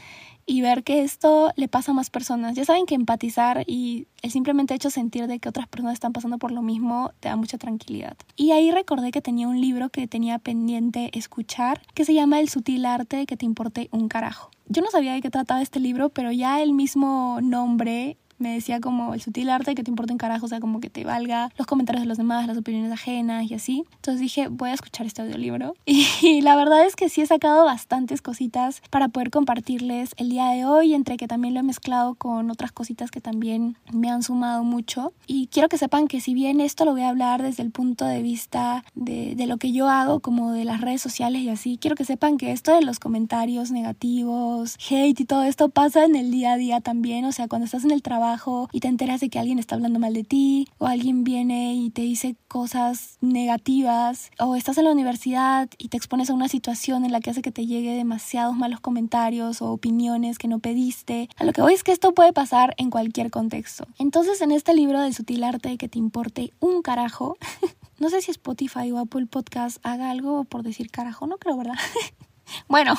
y 0.46 0.60
ver 0.60 0.84
que 0.84 1.02
esto 1.02 1.52
le 1.56 1.68
pasa 1.68 1.92
a 1.92 1.94
más 1.94 2.10
personas. 2.10 2.54
Ya 2.54 2.64
saben 2.64 2.86
que 2.86 2.94
empatizar 2.94 3.64
y 3.66 4.06
el 4.22 4.30
simplemente 4.30 4.74
hecho 4.74 4.90
sentir 4.90 5.26
de 5.26 5.38
que 5.38 5.48
otras 5.48 5.68
personas 5.68 5.94
están 5.94 6.12
pasando 6.12 6.38
por 6.38 6.52
lo 6.52 6.62
mismo 6.62 7.12
te 7.20 7.28
da 7.28 7.36
mucha 7.36 7.58
tranquilidad. 7.58 8.16
Y 8.36 8.52
ahí 8.52 8.70
recordé 8.70 9.10
que 9.10 9.20
tenía 9.20 9.48
un 9.48 9.60
libro 9.60 9.90
que 9.90 10.06
tenía 10.06 10.38
pendiente 10.38 11.10
escuchar 11.16 11.82
que 11.94 12.04
se 12.04 12.14
llama 12.14 12.40
El 12.40 12.48
sutil 12.48 12.86
arte 12.86 13.16
de 13.18 13.26
que 13.26 13.36
te 13.36 13.46
importe 13.46 13.88
un 13.92 14.08
carajo. 14.08 14.50
Yo 14.66 14.82
no 14.82 14.90
sabía 14.90 15.12
de 15.12 15.20
qué 15.20 15.30
trataba 15.30 15.60
este 15.60 15.78
libro, 15.78 16.08
pero 16.08 16.32
ya 16.32 16.62
el 16.62 16.72
mismo 16.72 17.38
nombre 17.42 18.16
me 18.38 18.52
decía 18.52 18.80
como 18.80 19.14
el 19.14 19.20
sutil 19.20 19.50
arte 19.50 19.74
que 19.74 19.82
te 19.82 19.90
importa 19.90 20.12
un 20.12 20.18
carajo, 20.18 20.46
o 20.46 20.48
sea, 20.48 20.60
como 20.60 20.80
que 20.80 20.90
te 20.90 21.04
valga 21.04 21.50
los 21.56 21.66
comentarios 21.66 22.02
de 22.02 22.08
los 22.08 22.18
demás, 22.18 22.46
las 22.46 22.58
opiniones 22.58 22.92
ajenas 22.92 23.50
y 23.50 23.54
así. 23.54 23.84
Entonces 23.96 24.20
dije, 24.20 24.48
voy 24.48 24.70
a 24.70 24.74
escuchar 24.74 25.06
este 25.06 25.22
audiolibro. 25.22 25.74
Y, 26.22 26.40
la 26.40 26.56
verdad 26.56 26.86
es 26.86 26.96
que 26.96 27.08
sí 27.08 27.20
he 27.20 27.26
sacado 27.26 27.64
bastantes 27.64 28.22
cositas 28.22 28.82
para 28.90 29.08
poder 29.08 29.30
compartirles 29.30 30.14
el 30.16 30.30
día 30.30 30.48
de 30.48 30.64
hoy, 30.64 30.94
entre 30.94 31.16
que 31.16 31.28
también 31.28 31.54
lo 31.54 31.60
he 31.60 31.62
mezclado 31.62 32.14
con 32.14 32.50
otras 32.50 32.72
cositas 32.72 33.10
que 33.10 33.20
también 33.20 33.76
me 33.92 34.10
han 34.10 34.22
sumado 34.22 34.64
mucho. 34.64 35.12
Y 35.26 35.48
quiero 35.48 35.68
que 35.68 35.78
sepan 35.78 36.08
que 36.08 36.20
si 36.20 36.34
bien 36.34 36.60
esto 36.60 36.84
lo 36.84 36.92
voy 36.92 37.02
a 37.02 37.08
hablar 37.08 37.42
desde 37.42 37.62
el 37.62 37.70
punto 37.70 38.04
de 38.04 38.22
vista 38.22 38.84
de, 38.94 39.34
de 39.34 39.46
lo 39.46 39.58
que 39.58 39.72
yo 39.72 39.88
hago, 39.88 40.20
como 40.20 40.52
de 40.52 40.64
las 40.64 40.80
redes 40.80 41.02
sociales 41.02 41.42
y 41.42 41.48
así, 41.48 41.78
quiero 41.80 41.96
que 41.96 42.04
sepan 42.04 42.38
que 42.38 42.52
esto 42.52 42.74
de 42.74 42.82
los 42.82 42.98
comentarios 42.98 43.70
negativos, 43.70 44.76
hate 44.88 45.20
y 45.20 45.24
todo 45.24 45.42
esto 45.44 45.68
pasa 45.68 46.04
en 46.04 46.16
el 46.16 46.30
día 46.30 46.52
a 46.52 46.56
día 46.56 46.80
también, 46.80 47.24
o 47.24 47.32
sea, 47.32 47.48
cuando 47.48 47.66
estás 47.66 47.84
en 47.84 47.90
el 47.90 48.02
trabajo, 48.02 48.23
y 48.72 48.80
te 48.80 48.88
enteras 48.88 49.20
de 49.20 49.28
que 49.28 49.38
alguien 49.38 49.58
está 49.58 49.74
hablando 49.74 49.98
mal 49.98 50.14
de 50.14 50.24
ti 50.24 50.66
o 50.78 50.86
alguien 50.86 51.24
viene 51.24 51.74
y 51.74 51.90
te 51.90 52.02
dice 52.02 52.36
cosas 52.48 53.18
negativas 53.20 54.30
o 54.38 54.56
estás 54.56 54.78
en 54.78 54.84
la 54.84 54.92
universidad 54.92 55.68
y 55.76 55.88
te 55.88 55.96
expones 55.96 56.30
a 56.30 56.34
una 56.34 56.48
situación 56.48 57.04
en 57.04 57.12
la 57.12 57.20
que 57.20 57.30
hace 57.30 57.42
que 57.42 57.52
te 57.52 57.66
llegue 57.66 57.94
demasiados 57.94 58.56
malos 58.56 58.80
comentarios 58.80 59.60
o 59.60 59.70
opiniones 59.70 60.38
que 60.38 60.48
no 60.48 60.58
pediste. 60.58 61.28
A 61.36 61.44
lo 61.44 61.52
que 61.52 61.60
voy 61.60 61.74
es 61.74 61.84
que 61.84 61.92
esto 61.92 62.14
puede 62.14 62.32
pasar 62.32 62.74
en 62.78 62.90
cualquier 62.90 63.30
contexto. 63.30 63.86
Entonces 63.98 64.40
en 64.40 64.52
este 64.52 64.74
libro 64.74 65.00
del 65.00 65.14
sutil 65.14 65.44
arte 65.44 65.68
de 65.68 65.76
que 65.76 65.88
te 65.88 65.98
importe 65.98 66.52
un 66.60 66.82
carajo, 66.82 67.36
no 67.98 68.08
sé 68.08 68.22
si 68.22 68.30
Spotify 68.30 68.90
o 68.92 68.98
Apple 68.98 69.26
Podcast 69.26 69.78
haga 69.82 70.10
algo 70.10 70.44
por 70.44 70.62
decir 70.62 70.90
carajo, 70.90 71.26
no 71.26 71.36
creo, 71.36 71.56
¿verdad? 71.56 71.74
bueno, 72.68 72.94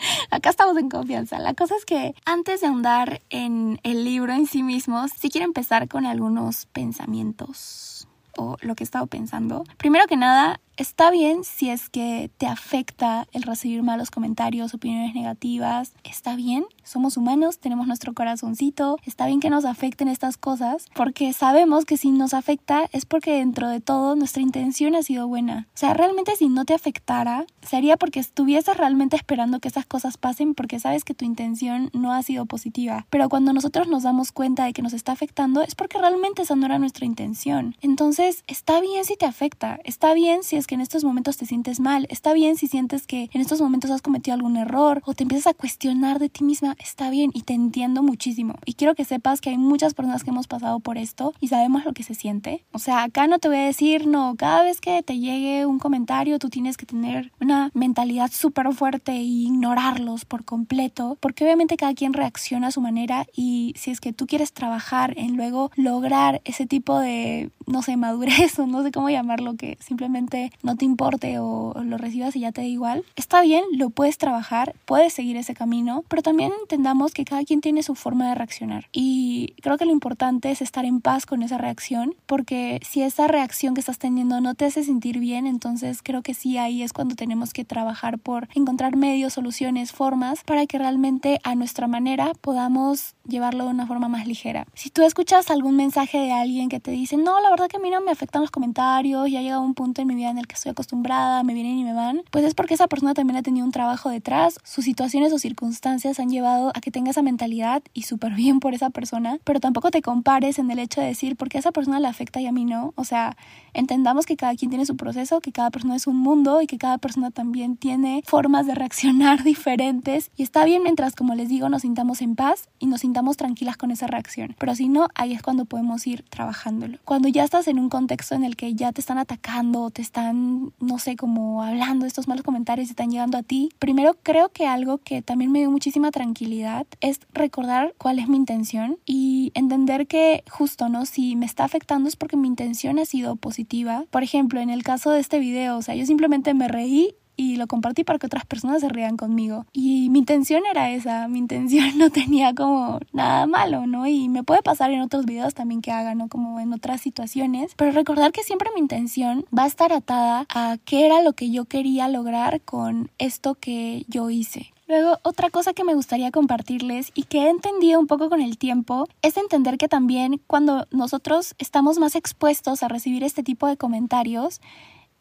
Acá 0.30 0.50
estamos 0.50 0.76
en 0.76 0.88
confianza. 0.88 1.38
La 1.38 1.54
cosa 1.54 1.76
es 1.76 1.84
que 1.84 2.14
antes 2.24 2.60
de 2.60 2.66
ahondar 2.66 3.20
en 3.30 3.80
el 3.82 4.04
libro 4.04 4.32
en 4.32 4.46
sí 4.46 4.62
mismo, 4.62 5.06
sí 5.08 5.30
quiero 5.30 5.46
empezar 5.46 5.88
con 5.88 6.06
algunos 6.06 6.66
pensamientos 6.66 8.08
o 8.36 8.56
lo 8.60 8.74
que 8.74 8.84
he 8.84 8.86
estado 8.86 9.06
pensando. 9.06 9.64
Primero 9.76 10.06
que 10.06 10.16
nada, 10.16 10.60
Está 10.80 11.10
bien 11.10 11.44
si 11.44 11.68
es 11.68 11.90
que 11.90 12.30
te 12.38 12.46
afecta 12.46 13.28
el 13.32 13.42
recibir 13.42 13.82
malos 13.82 14.10
comentarios, 14.10 14.72
opiniones 14.72 15.14
negativas. 15.14 15.92
Está 16.04 16.36
bien, 16.36 16.64
somos 16.84 17.18
humanos, 17.18 17.58
tenemos 17.58 17.86
nuestro 17.86 18.14
corazoncito. 18.14 18.96
Está 19.04 19.26
bien 19.26 19.40
que 19.40 19.50
nos 19.50 19.66
afecten 19.66 20.08
estas 20.08 20.38
cosas 20.38 20.86
porque 20.94 21.34
sabemos 21.34 21.84
que 21.84 21.98
si 21.98 22.10
nos 22.10 22.32
afecta 22.32 22.88
es 22.92 23.04
porque 23.04 23.32
dentro 23.32 23.68
de 23.68 23.82
todo 23.82 24.16
nuestra 24.16 24.40
intención 24.40 24.94
ha 24.94 25.02
sido 25.02 25.28
buena. 25.28 25.68
O 25.74 25.76
sea, 25.76 25.92
realmente 25.92 26.34
si 26.36 26.48
no 26.48 26.64
te 26.64 26.72
afectara, 26.72 27.44
sería 27.60 27.98
porque 27.98 28.20
estuvieses 28.20 28.74
realmente 28.74 29.16
esperando 29.16 29.60
que 29.60 29.68
esas 29.68 29.84
cosas 29.84 30.16
pasen 30.16 30.54
porque 30.54 30.80
sabes 30.80 31.04
que 31.04 31.12
tu 31.12 31.26
intención 31.26 31.90
no 31.92 32.14
ha 32.14 32.22
sido 32.22 32.46
positiva. 32.46 33.04
Pero 33.10 33.28
cuando 33.28 33.52
nosotros 33.52 33.86
nos 33.86 34.04
damos 34.04 34.32
cuenta 34.32 34.64
de 34.64 34.72
que 34.72 34.80
nos 34.80 34.94
está 34.94 35.12
afectando 35.12 35.60
es 35.60 35.74
porque 35.74 35.98
realmente 35.98 36.40
esa 36.40 36.56
no 36.56 36.64
era 36.64 36.78
nuestra 36.78 37.04
intención. 37.04 37.76
Entonces, 37.82 38.44
está 38.46 38.80
bien 38.80 39.04
si 39.04 39.16
te 39.16 39.26
afecta, 39.26 39.78
está 39.84 40.14
bien 40.14 40.42
si 40.42 40.56
es 40.56 40.69
que 40.70 40.76
en 40.76 40.80
estos 40.80 41.02
momentos 41.02 41.36
te 41.36 41.46
sientes 41.46 41.80
mal. 41.80 42.06
Está 42.10 42.32
bien 42.32 42.56
si 42.56 42.68
sientes 42.68 43.08
que 43.08 43.28
en 43.32 43.40
estos 43.40 43.60
momentos 43.60 43.90
has 43.90 44.02
cometido 44.02 44.36
algún 44.36 44.56
error 44.56 45.02
o 45.04 45.14
te 45.14 45.24
empiezas 45.24 45.48
a 45.48 45.54
cuestionar 45.54 46.20
de 46.20 46.28
ti 46.28 46.44
misma. 46.44 46.76
Está 46.78 47.10
bien 47.10 47.32
y 47.34 47.42
te 47.42 47.54
entiendo 47.54 48.04
muchísimo. 48.04 48.54
Y 48.64 48.74
quiero 48.74 48.94
que 48.94 49.04
sepas 49.04 49.40
que 49.40 49.50
hay 49.50 49.58
muchas 49.58 49.94
personas 49.94 50.22
que 50.22 50.30
hemos 50.30 50.46
pasado 50.46 50.78
por 50.78 50.96
esto 50.96 51.34
y 51.40 51.48
sabemos 51.48 51.84
lo 51.84 51.92
que 51.92 52.04
se 52.04 52.14
siente. 52.14 52.64
O 52.70 52.78
sea, 52.78 53.02
acá 53.02 53.26
no 53.26 53.40
te 53.40 53.48
voy 53.48 53.56
a 53.56 53.64
decir, 53.64 54.06
no, 54.06 54.36
cada 54.36 54.62
vez 54.62 54.80
que 54.80 55.02
te 55.02 55.18
llegue 55.18 55.66
un 55.66 55.80
comentario 55.80 56.38
tú 56.38 56.50
tienes 56.50 56.76
que 56.76 56.86
tener 56.86 57.32
una 57.40 57.72
mentalidad 57.74 58.30
súper 58.30 58.72
fuerte 58.72 59.10
e 59.10 59.22
ignorarlos 59.22 60.24
por 60.24 60.44
completo, 60.44 61.18
porque 61.18 61.42
obviamente 61.42 61.76
cada 61.76 61.94
quien 61.94 62.12
reacciona 62.12 62.68
a 62.68 62.70
su 62.70 62.80
manera 62.80 63.26
y 63.34 63.74
si 63.76 63.90
es 63.90 64.00
que 64.00 64.12
tú 64.12 64.28
quieres 64.28 64.52
trabajar 64.52 65.14
en 65.16 65.36
luego 65.36 65.72
lograr 65.74 66.42
ese 66.44 66.66
tipo 66.66 67.00
de, 67.00 67.50
no 67.66 67.82
sé, 67.82 67.96
madurez 67.96 68.56
o 68.60 68.66
no 68.66 68.84
sé 68.84 68.92
cómo 68.92 69.10
llamarlo, 69.10 69.56
que 69.56 69.76
simplemente 69.80 70.49
no 70.62 70.76
te 70.76 70.84
importe 70.84 71.38
o 71.38 71.74
lo 71.82 71.98
recibas 71.98 72.36
y 72.36 72.40
ya 72.40 72.52
te 72.52 72.62
da 72.62 72.66
igual, 72.66 73.04
está 73.16 73.42
bien, 73.42 73.64
lo 73.72 73.90
puedes 73.90 74.18
trabajar, 74.18 74.74
puedes 74.84 75.12
seguir 75.12 75.36
ese 75.36 75.54
camino, 75.54 76.04
pero 76.08 76.22
también 76.22 76.52
entendamos 76.60 77.12
que 77.12 77.24
cada 77.24 77.44
quien 77.44 77.60
tiene 77.60 77.82
su 77.82 77.94
forma 77.94 78.28
de 78.28 78.34
reaccionar. 78.34 78.86
Y 78.92 79.54
creo 79.62 79.78
que 79.78 79.84
lo 79.84 79.92
importante 79.92 80.50
es 80.50 80.62
estar 80.62 80.84
en 80.84 81.00
paz 81.00 81.26
con 81.26 81.42
esa 81.42 81.58
reacción, 81.58 82.14
porque 82.26 82.80
si 82.88 83.02
esa 83.02 83.26
reacción 83.26 83.74
que 83.74 83.80
estás 83.80 83.98
teniendo 83.98 84.40
no 84.40 84.54
te 84.54 84.64
hace 84.64 84.84
sentir 84.84 85.18
bien, 85.18 85.46
entonces 85.46 86.00
creo 86.02 86.22
que 86.22 86.34
sí 86.34 86.58
ahí 86.58 86.82
es 86.82 86.92
cuando 86.92 87.14
tenemos 87.14 87.52
que 87.52 87.64
trabajar 87.64 88.18
por 88.18 88.48
encontrar 88.54 88.96
medios, 88.96 89.34
soluciones, 89.34 89.92
formas 89.92 90.42
para 90.44 90.66
que 90.66 90.78
realmente 90.78 91.40
a 91.44 91.54
nuestra 91.54 91.86
manera 91.86 92.32
podamos 92.40 93.14
llevarlo 93.26 93.64
de 93.64 93.70
una 93.70 93.86
forma 93.86 94.08
más 94.08 94.26
ligera. 94.26 94.66
Si 94.74 94.90
tú 94.90 95.02
escuchas 95.02 95.50
algún 95.50 95.76
mensaje 95.76 96.18
de 96.18 96.32
alguien 96.32 96.68
que 96.68 96.80
te 96.80 96.90
dice, 96.90 97.16
no, 97.16 97.40
la 97.40 97.50
verdad 97.50 97.68
que 97.68 97.76
a 97.76 97.80
mí 97.80 97.90
no 97.90 98.00
me 98.00 98.10
afectan 98.10 98.42
los 98.42 98.50
comentarios, 98.50 99.30
ya 99.30 99.38
ha 99.38 99.42
llegado 99.42 99.62
un 99.62 99.74
punto 99.74 100.02
en 100.02 100.08
mi 100.08 100.14
vida 100.14 100.30
en 100.30 100.38
el 100.40 100.46
que 100.46 100.54
estoy 100.54 100.70
acostumbrada, 100.70 101.42
me 101.42 101.54
vienen 101.54 101.78
y 101.78 101.84
me 101.84 101.92
van, 101.92 102.22
pues 102.30 102.44
es 102.44 102.54
porque 102.54 102.74
esa 102.74 102.88
persona 102.88 103.14
también 103.14 103.36
ha 103.36 103.42
tenido 103.42 103.64
un 103.64 103.72
trabajo 103.72 104.10
detrás, 104.10 104.58
sus 104.64 104.84
situaciones 104.84 105.32
o 105.32 105.38
circunstancias 105.38 106.18
han 106.18 106.30
llevado 106.30 106.72
a 106.74 106.80
que 106.80 106.90
tenga 106.90 107.10
esa 107.10 107.22
mentalidad 107.22 107.82
y 107.94 108.02
súper 108.02 108.34
bien 108.34 108.60
por 108.60 108.74
esa 108.74 108.90
persona, 108.90 109.38
pero 109.44 109.60
tampoco 109.60 109.90
te 109.90 110.02
compares 110.02 110.58
en 110.58 110.70
el 110.70 110.78
hecho 110.78 111.00
de 111.00 111.08
decir 111.08 111.36
porque 111.36 111.58
a 111.58 111.60
esa 111.60 111.72
persona 111.72 112.00
le 112.00 112.08
afecta 112.08 112.40
y 112.40 112.46
a 112.46 112.52
mí 112.52 112.64
no, 112.64 112.92
o 112.96 113.04
sea, 113.04 113.36
entendamos 113.74 114.26
que 114.26 114.36
cada 114.36 114.54
quien 114.54 114.70
tiene 114.70 114.86
su 114.86 114.96
proceso, 114.96 115.40
que 115.40 115.52
cada 115.52 115.70
persona 115.70 115.96
es 115.96 116.06
un 116.06 116.16
mundo 116.16 116.60
y 116.62 116.66
que 116.66 116.78
cada 116.78 116.98
persona 116.98 117.30
también 117.30 117.76
tiene 117.76 118.22
formas 118.26 118.66
de 118.66 118.74
reaccionar 118.74 119.44
diferentes. 119.44 120.30
Y 120.36 120.42
está 120.42 120.64
bien 120.64 120.82
mientras, 120.82 121.14
como 121.14 121.34
les 121.34 121.48
digo, 121.48 121.68
nos 121.68 121.82
sintamos 121.82 122.22
en 122.22 122.36
paz 122.36 122.68
y 122.78 122.86
nos 122.86 123.00
sintamos 123.00 123.36
tranquilas 123.36 123.76
con 123.76 123.90
esa 123.90 124.06
reacción, 124.06 124.54
pero 124.58 124.74
si 124.74 124.88
no, 124.88 125.08
ahí 125.14 125.32
es 125.32 125.42
cuando 125.42 125.64
podemos 125.64 126.06
ir 126.06 126.24
trabajándolo. 126.28 126.98
Cuando 127.04 127.28
ya 127.28 127.44
estás 127.44 127.68
en 127.68 127.78
un 127.78 127.88
contexto 127.88 128.34
en 128.34 128.44
el 128.44 128.56
que 128.56 128.74
ya 128.74 128.92
te 128.92 129.00
están 129.00 129.18
atacando, 129.18 129.90
te 129.90 130.02
están 130.02 130.29
no 130.32 130.98
sé, 130.98 131.16
como 131.16 131.62
hablando 131.62 132.06
estos 132.06 132.28
malos 132.28 132.44
comentarios 132.44 132.90
están 132.90 133.10
llegando 133.10 133.38
a 133.38 133.42
ti, 133.42 133.70
primero 133.78 134.16
creo 134.22 134.50
que 134.50 134.66
algo 134.66 134.98
que 134.98 135.22
también 135.22 135.52
me 135.52 135.60
dio 135.60 135.70
muchísima 135.70 136.10
tranquilidad 136.10 136.86
es 137.00 137.20
recordar 137.32 137.94
cuál 137.98 138.18
es 138.18 138.28
mi 138.28 138.36
intención 138.36 138.98
y 139.06 139.52
entender 139.54 140.06
que 140.06 140.44
justo, 140.50 140.88
¿no? 140.88 141.06
Si 141.06 141.36
me 141.36 141.46
está 141.46 141.64
afectando 141.64 142.08
es 142.08 142.16
porque 142.16 142.36
mi 142.36 142.48
intención 142.48 142.98
ha 142.98 143.04
sido 143.04 143.36
positiva. 143.36 144.04
Por 144.10 144.22
ejemplo, 144.22 144.60
en 144.60 144.70
el 144.70 144.82
caso 144.82 145.10
de 145.10 145.20
este 145.20 145.38
video, 145.38 145.76
o 145.76 145.82
sea, 145.82 145.94
yo 145.94 146.06
simplemente 146.06 146.54
me 146.54 146.68
reí 146.68 147.14
y 147.40 147.56
lo 147.56 147.66
compartí 147.66 148.04
para 148.04 148.18
que 148.18 148.26
otras 148.26 148.44
personas 148.44 148.82
se 148.82 148.90
rían 148.90 149.16
conmigo. 149.16 149.64
Y 149.72 150.10
mi 150.10 150.18
intención 150.18 150.62
era 150.70 150.90
esa, 150.90 151.26
mi 151.26 151.38
intención 151.38 151.86
no 151.96 152.10
tenía 152.10 152.54
como 152.54 153.00
nada 153.12 153.46
malo, 153.46 153.86
¿no? 153.86 154.06
Y 154.06 154.28
me 154.28 154.42
puede 154.42 154.62
pasar 154.62 154.90
en 154.90 155.00
otros 155.00 155.24
videos 155.24 155.54
también 155.54 155.80
que 155.80 155.90
haga, 155.90 156.14
¿no? 156.14 156.28
Como 156.28 156.60
en 156.60 156.74
otras 156.74 157.00
situaciones, 157.00 157.72
pero 157.76 157.92
recordar 157.92 158.32
que 158.32 158.42
siempre 158.42 158.68
mi 158.74 158.80
intención 158.80 159.46
va 159.56 159.62
a 159.62 159.68
estar 159.68 159.90
atada 159.90 160.46
a 160.54 160.76
qué 160.84 161.06
era 161.06 161.22
lo 161.22 161.32
que 161.32 161.50
yo 161.50 161.64
quería 161.64 162.08
lograr 162.08 162.60
con 162.60 163.10
esto 163.16 163.54
que 163.54 164.04
yo 164.06 164.28
hice. 164.28 164.70
Luego, 164.86 165.18
otra 165.22 165.48
cosa 165.48 165.72
que 165.72 165.84
me 165.84 165.94
gustaría 165.94 166.32
compartirles 166.32 167.10
y 167.14 167.22
que 167.22 167.44
he 167.44 167.48
entendido 167.48 168.00
un 168.00 168.06
poco 168.06 168.28
con 168.28 168.42
el 168.42 168.58
tiempo 168.58 169.08
es 169.22 169.36
entender 169.36 169.78
que 169.78 169.88
también 169.88 170.42
cuando 170.46 170.86
nosotros 170.90 171.54
estamos 171.58 171.98
más 171.98 172.16
expuestos 172.16 172.82
a 172.82 172.88
recibir 172.88 173.22
este 173.22 173.42
tipo 173.44 173.66
de 173.66 173.76
comentarios, 173.76 174.60